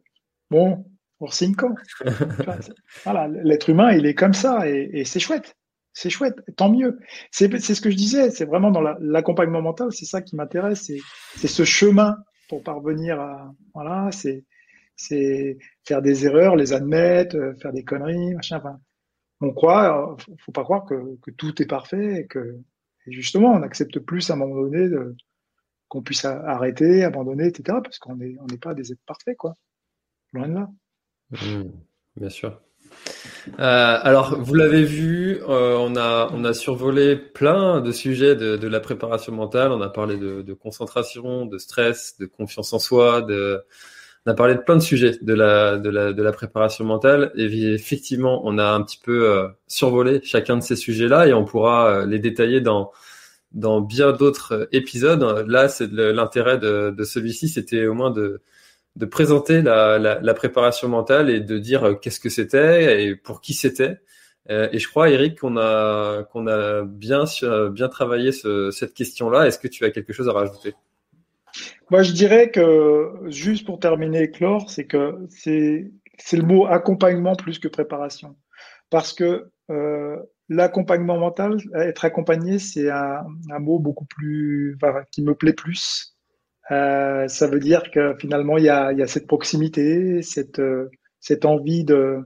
[0.50, 0.86] bon,
[1.20, 1.74] on signe quand?
[3.04, 5.56] Voilà, l'être humain, il est comme ça, et, et c'est chouette.
[5.94, 7.00] c'est chouette, tant mieux.
[7.32, 10.92] C'est ce que je disais, c'est vraiment dans l'accompagnement mental, c'est ça qui m'intéresse,
[11.36, 12.18] c'est ce chemin
[12.50, 14.46] pour parvenir à, voilà, c'est
[14.98, 18.58] c'est faire des erreurs, les admettre, euh, faire des conneries, machin.
[18.58, 18.80] Enfin,
[19.40, 22.58] on croit, euh, faut pas croire que, tout est parfait et que
[23.06, 24.90] justement on accepte plus à un moment donné
[25.88, 27.78] qu'on puisse arrêter, abandonner, etc.
[27.82, 29.54] Parce qu'on n'est pas des êtres parfaits, quoi.
[30.34, 30.70] Loin de là.
[31.32, 31.70] Mmh,
[32.18, 32.60] bien sûr.
[33.60, 39.72] Euh, alors, vous l'avez vu, on, a, survolé plein de sujets de, la préparation mentale.
[39.72, 43.22] On a parlé de, concentration, de stress, de confiance en soi.
[43.22, 43.64] De,
[44.28, 47.32] on a parlé de plein de sujets de la, de la, de la préparation mentale.
[47.36, 51.46] Et effectivement, on a un petit peu euh, survolé chacun de ces sujets-là et on
[51.46, 52.92] pourra euh, les détailler dans,
[53.54, 55.24] dans bien d'autres épisodes.
[55.48, 58.42] Là, c'est l'intérêt de, de celui-ci, c'était au moins de
[58.98, 63.16] de présenter la, la, la, préparation mentale et de dire euh, qu'est-ce que c'était et
[63.16, 64.00] pour qui c'était.
[64.50, 67.26] Euh, et je crois, Eric, qu'on a qu'on a bien
[67.72, 69.48] bien travaillé ce, cette question-là.
[69.48, 70.74] Est-ce que tu as quelque chose à rajouter?
[71.90, 75.92] Moi, je dirais que juste pour terminer, Clore, c'est que c'est
[76.34, 78.36] le mot accompagnement plus que préparation,
[78.90, 80.18] parce que euh,
[80.50, 83.24] l'accompagnement mental, être accompagné, c'est un,
[83.60, 86.18] mot beaucoup plus, enfin, qui me plaît plus
[86.72, 90.60] euh, ça veut dire que finalement il y a, cette proximité, cette,
[91.46, 92.20] envie de,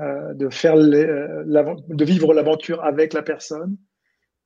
[0.00, 3.76] euh, faire de vivre l'aventure avec la personne.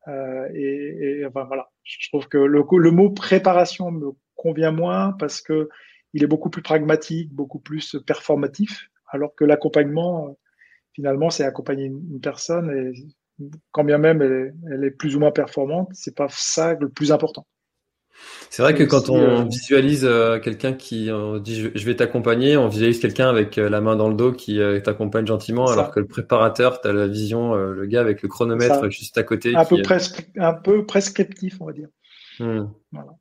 [0.09, 5.13] Euh, et, et enfin, voilà, je trouve que le, le mot préparation me convient moins
[5.13, 5.69] parce que
[6.13, 10.39] il est beaucoup plus pragmatique, beaucoup plus performatif, alors que l'accompagnement,
[10.95, 12.93] finalement, c'est accompagner une, personne et
[13.71, 17.13] quand bien même elle, elle est plus ou moins performante, c'est pas ça le plus
[17.13, 17.47] important.
[18.51, 21.11] C'est vrai que quand on euh, visualise euh, quelqu'un qui
[21.43, 24.61] dit je vais t'accompagner, on visualise quelqu'un avec euh, la main dans le dos qui
[24.83, 28.89] t'accompagne gentiment, alors que le préparateur, tu as la vision, le gars avec le chronomètre
[28.91, 29.55] juste à côté.
[29.55, 29.77] Un, peu,
[30.39, 31.89] un peu prescriptif, on va dire.
[32.39, 32.67] Hmm.
[32.93, 33.13] Voilà.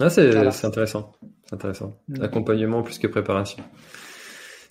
[0.00, 1.12] Ah, c'est intéressant.
[1.44, 2.00] C'est intéressant.
[2.08, 2.22] Hmm.
[2.22, 3.62] Accompagnement plus que préparation.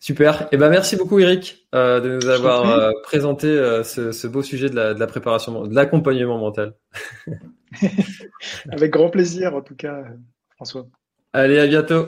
[0.03, 0.41] Super.
[0.41, 3.47] Et eh ben merci beaucoup Eric de nous avoir présenté
[3.85, 6.73] ce, ce, beau sujet de la, de la préparation, de l'accompagnement mental.
[8.69, 10.03] Avec grand plaisir, en tout cas,
[10.57, 10.87] François.
[11.31, 12.07] Allez, à bientôt.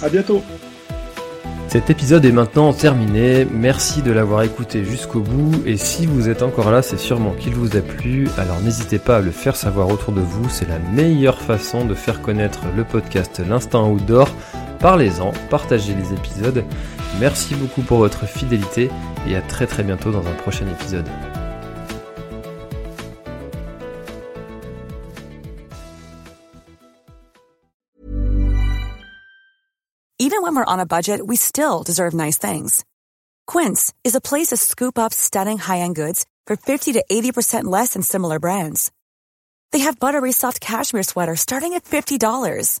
[0.00, 0.42] À bientôt.
[1.66, 3.46] Cet épisode est maintenant terminé.
[3.50, 5.60] Merci de l'avoir écouté jusqu'au bout.
[5.66, 8.28] Et si vous êtes encore là, c'est sûrement qu'il vous a plu.
[8.38, 10.48] Alors n'hésitez pas à le faire savoir autour de vous.
[10.48, 14.28] C'est la meilleure façon de faire connaître le podcast L'Instant Outdoor.
[14.82, 16.64] Parlez-en, partagez les épisodes.
[17.20, 18.90] Merci beaucoup pour votre fidélité
[19.28, 21.08] et à très très bientôt dans un prochain épisode.
[30.18, 32.84] Even when we're on a budget, we still deserve nice things.
[33.46, 37.92] Quince is a place to scoop up stunning high-end goods for 50 to 80% less
[37.92, 38.90] than similar brands.
[39.70, 42.80] They have buttery soft cashmere sweaters starting at $50,